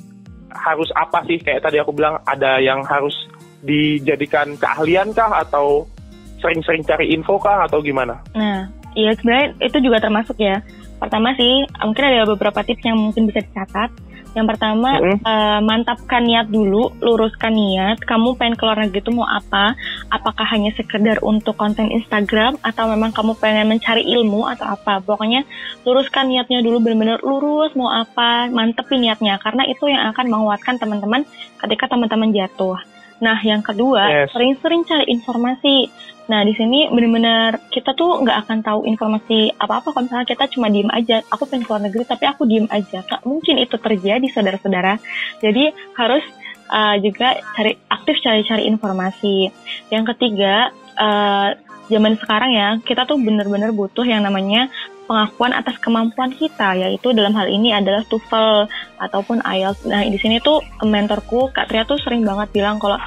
Harus 0.55 0.89
apa 0.95 1.27
sih? 1.27 1.43
Kayak 1.43 1.67
tadi 1.67 1.83
aku 1.83 1.91
bilang 1.91 2.23
ada 2.23 2.63
yang 2.63 2.87
harus 2.87 3.15
dijadikan 3.67 4.55
keahlian 4.55 5.11
kah 5.11 5.43
atau 5.43 5.83
sering-sering 6.39 6.87
cari 6.87 7.11
info 7.11 7.35
kah 7.43 7.67
atau 7.67 7.83
gimana? 7.83 8.23
Nah, 8.39 8.71
iya 8.95 9.11
sebenarnya 9.19 9.59
itu 9.59 9.79
juga 9.83 9.99
termasuk 9.99 10.39
ya. 10.39 10.63
Pertama 10.97 11.35
sih, 11.37 11.67
mungkin 11.83 12.05
ada 12.07 12.25
beberapa 12.25 12.63
tips 12.65 12.87
yang 12.87 12.97
mungkin 12.97 13.29
bisa 13.29 13.43
dicatat. 13.43 13.91
Yang 14.37 14.53
pertama, 14.53 15.01
Mm-mm. 15.01 15.25
eh, 15.25 15.61
mantapkan 15.65 16.21
niat 16.21 16.53
dulu, 16.53 16.93
luruskan 17.01 17.57
niat. 17.57 18.05
Kamu 18.05 18.37
pengen 18.37 18.61
keluar 18.61 18.77
negeri 18.77 19.01
itu 19.01 19.09
mau 19.09 19.25
apa? 19.25 19.73
Apakah 20.13 20.45
hanya 20.53 20.77
sekedar 20.77 21.25
untuk 21.25 21.57
konten 21.57 21.89
Instagram 21.89 22.61
atau 22.61 22.85
memang 22.93 23.17
kamu 23.17 23.33
pengen 23.41 23.73
mencari 23.73 24.05
ilmu 24.05 24.45
atau 24.53 24.77
apa? 24.77 25.01
Pokoknya 25.01 25.49
luruskan 25.89 26.29
niatnya 26.29 26.61
dulu 26.61 26.85
benar-benar 26.85 27.25
lurus 27.25 27.73
mau 27.73 27.89
apa, 27.89 28.53
mantepin 28.53 29.09
niatnya 29.09 29.41
karena 29.41 29.65
itu 29.65 29.89
yang 29.89 30.13
akan 30.13 30.29
menguatkan 30.29 30.77
teman-teman 30.77 31.25
ketika 31.57 31.89
teman-teman 31.89 32.29
jatuh. 32.37 32.77
Nah, 33.17 33.39
yang 33.41 33.65
kedua, 33.65 34.05
Yes. 34.09 34.33
sering-sering 34.37 34.85
cari 34.85 35.09
informasi. 35.09 35.89
Nah, 36.27 36.43
di 36.43 36.53
sini 36.59 36.91
benar-benar 36.91 37.71
kita 37.71 37.95
tuh 37.95 38.19
nggak 38.21 38.39
akan 38.45 38.59
tahu 38.61 38.81
informasi 38.85 39.55
apa-apa 39.57 39.95
kalau 39.95 40.05
misalnya 40.11 40.27
kita 40.27 40.45
cuma 40.51 40.67
diem 40.67 40.91
aja. 40.91 41.23
Aku 41.31 41.47
pengen 41.47 41.65
keluar 41.65 41.81
negeri 41.81 42.03
tapi 42.03 42.25
aku 42.27 42.43
diem 42.51 42.67
aja. 42.67 43.07
Nggak 43.07 43.23
mungkin 43.23 43.63
itu 43.63 43.77
terjadi, 43.79 44.27
saudara-saudara. 44.35 44.99
Jadi 45.39 45.71
harus 45.95 46.25
uh, 46.71 46.97
juga 46.99 47.39
cari 47.55 47.79
aktif 47.89 48.19
cari-cari 48.27 48.67
informasi. 48.67 49.55
Yang 49.95 50.05
ketiga, 50.15 50.75
uh, 50.99 51.55
zaman 51.87 52.19
sekarang 52.19 52.51
ya 52.53 52.69
kita 52.83 53.07
tuh 53.07 53.19
benar-benar 53.19 53.71
butuh 53.71 54.03
yang 54.03 54.27
namanya 54.27 54.71
pengakuan 55.07 55.55
atas 55.55 55.79
kemampuan 55.79 56.35
kita, 56.35 56.75
yaitu 56.75 57.15
dalam 57.15 57.33
hal 57.39 57.47
ini 57.47 57.71
adalah 57.71 58.03
TOEFL 58.11 58.67
ataupun 58.99 59.39
IELTS. 59.47 59.87
Nah, 59.87 60.03
di 60.03 60.19
sini 60.19 60.43
tuh 60.43 60.61
mentorku 60.83 61.49
Kak 61.55 61.71
Tria 61.71 61.87
tuh 61.87 61.97
sering 62.03 62.27
banget 62.27 62.51
bilang 62.51 62.83
kalau 62.83 62.99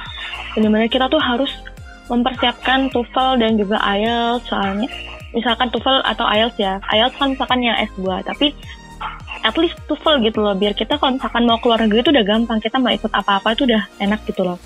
benar-benar 0.56 0.88
kita 0.88 1.06
tuh 1.12 1.20
harus 1.20 1.52
mempersiapkan 2.08 2.88
TOEFL 2.90 3.38
dan 3.38 3.60
juga 3.60 3.76
IELTS 3.84 4.48
soalnya 4.48 4.88
misalkan 5.36 5.68
TOEFL 5.68 6.00
atau 6.08 6.24
IELTS 6.24 6.56
ya. 6.56 6.80
IELTS 6.88 7.16
kan 7.20 7.28
misalkan 7.36 7.60
yang 7.60 7.76
S2, 7.84 8.24
tapi 8.24 8.56
at 9.44 9.56
least 9.56 9.76
TOEFL 9.88 10.20
gitu 10.24 10.44
loh 10.44 10.52
biar 10.56 10.76
kita 10.76 11.00
kalau 11.00 11.16
misalkan 11.16 11.48
mau 11.48 11.56
keluar 11.60 11.80
negeri 11.80 12.04
itu 12.04 12.12
udah 12.12 12.24
gampang 12.24 12.60
kita 12.60 12.76
mau 12.76 12.92
ikut 12.92 13.08
apa-apa 13.08 13.56
itu 13.56 13.64
udah 13.64 13.88
enak 13.96 14.20
gitu 14.28 14.44
loh 14.44 14.60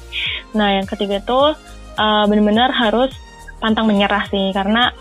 nah 0.51 0.75
yang 0.75 0.87
ketiga 0.87 1.23
tuh 1.23 1.55
uh, 1.95 2.25
benar-benar 2.27 2.75
harus 2.75 3.15
pantang 3.65 3.89
menyerah 3.89 4.29
sih 4.29 4.53
karena 4.53 4.93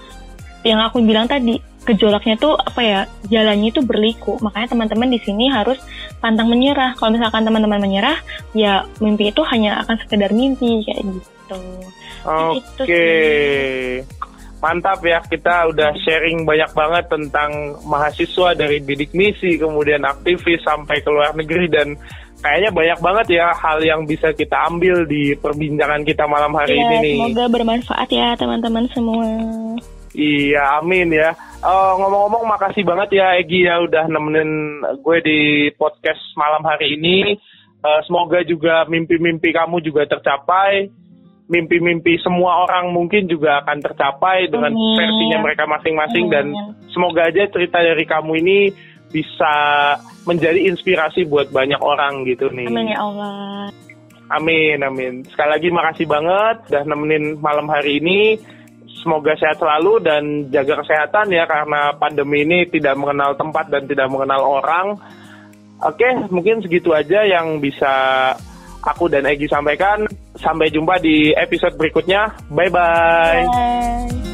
yang 0.64 0.80
aku 0.80 1.04
bilang 1.04 1.28
tadi 1.28 1.60
gejolaknya 1.84 2.40
tuh 2.40 2.56
apa 2.56 2.80
ya 2.80 3.00
jalannya 3.28 3.76
itu 3.76 3.84
berliku. 3.84 4.40
Makanya 4.40 4.72
teman-teman 4.72 5.12
di 5.12 5.20
sini 5.20 5.52
harus 5.52 5.76
pantang 6.24 6.48
menyerah. 6.48 6.96
Kalau 6.96 7.12
misalkan 7.12 7.44
teman-teman 7.44 7.84
menyerah 7.84 8.16
ya 8.56 8.88
mimpi 9.04 9.36
itu 9.36 9.44
hanya 9.52 9.84
akan 9.84 10.00
sekedar 10.00 10.32
mimpi 10.32 10.88
kayak 10.88 11.04
gitu. 11.04 11.60
Oke, 12.24 12.88
sih. 12.88 14.00
mantap 14.64 15.04
ya 15.04 15.20
kita 15.28 15.68
udah 15.76 15.92
sharing 16.08 16.48
banyak 16.48 16.72
banget 16.72 17.06
tentang 17.12 17.76
mahasiswa 17.84 18.56
dari 18.56 18.80
bidik 18.80 19.12
misi, 19.12 19.60
kemudian 19.60 20.08
aktivis 20.08 20.64
sampai 20.64 21.04
ke 21.04 21.10
luar 21.12 21.36
negeri 21.36 21.68
dan 21.68 22.00
kayaknya 22.44 22.70
banyak 22.76 23.00
banget 23.00 23.28
ya 23.40 23.48
hal 23.56 23.80
yang 23.80 24.04
bisa 24.04 24.36
kita 24.36 24.68
ambil 24.68 25.08
di 25.08 25.32
perbincangan 25.40 26.04
kita 26.04 26.28
malam 26.28 26.52
hari 26.54 26.76
ya, 26.76 26.84
ini 26.84 26.96
nih. 27.00 27.14
semoga 27.16 27.46
bermanfaat 27.48 28.10
ya 28.12 28.36
teman-teman 28.36 28.86
semua 28.92 29.26
Iya, 30.14 30.78
amin 30.78 31.10
ya. 31.10 31.34
Eh, 31.58 31.92
ngomong-ngomong, 31.98 32.46
makasih 32.46 32.86
banget 32.86 33.18
ya 33.18 33.34
Egi 33.42 33.66
ya 33.66 33.82
udah 33.82 34.06
nemenin 34.06 34.78
gue 35.02 35.18
di 35.26 35.40
podcast 35.74 36.22
malam 36.38 36.62
hari 36.62 36.94
ini. 37.02 37.34
Eh, 37.84 38.00
semoga 38.06 38.46
juga 38.46 38.86
mimpi-mimpi 38.86 39.50
kamu 39.50 39.82
juga 39.82 40.06
tercapai. 40.06 40.94
Mimpi-mimpi 41.50 42.22
semua 42.22 42.64
orang 42.64 42.94
mungkin 42.94 43.26
juga 43.26 43.66
akan 43.66 43.82
tercapai 43.84 44.48
dengan 44.54 44.72
Amin. 44.72 44.96
versinya 44.96 45.38
mereka 45.44 45.66
masing-masing 45.68 46.30
dan 46.30 46.46
semoga 46.94 47.28
aja 47.28 47.50
cerita 47.52 47.82
dari 47.84 48.06
kamu 48.06 48.32
ini 48.40 48.60
bisa 49.14 49.54
menjadi 50.26 50.66
inspirasi 50.74 51.30
buat 51.30 51.54
banyak 51.54 51.78
orang 51.78 52.26
gitu 52.26 52.50
nih. 52.50 52.66
amin 52.66 52.90
ya 52.90 53.00
Allah 53.00 53.70
Amin, 54.34 54.82
amin. 54.82 55.22
Sekali 55.30 55.50
lagi 55.52 55.70
makasih 55.70 56.08
banget 56.10 56.56
udah 56.72 56.84
nemenin 56.90 57.38
malam 57.38 57.70
hari 57.70 58.02
ini. 58.02 58.40
Semoga 59.04 59.36
sehat 59.36 59.60
selalu 59.60 60.00
dan 60.00 60.24
jaga 60.50 60.80
kesehatan 60.80 61.28
ya 61.30 61.44
karena 61.44 61.92
pandemi 62.00 62.48
ini 62.48 62.66
tidak 62.72 62.96
mengenal 62.96 63.36
tempat 63.36 63.68
dan 63.68 63.86
tidak 63.86 64.08
mengenal 64.10 64.64
orang. 64.64 64.98
Oke, 65.84 66.08
mungkin 66.32 66.64
segitu 66.64 66.96
aja 66.96 67.28
yang 67.28 67.60
bisa 67.60 67.94
aku 68.82 69.12
dan 69.12 69.28
Egi 69.28 69.46
sampaikan. 69.52 70.08
Sampai 70.40 70.72
jumpa 70.72 70.98
di 71.04 71.36
episode 71.36 71.76
berikutnya. 71.76 72.32
Bye-bye. 72.48 73.44
Bye. 73.46 74.33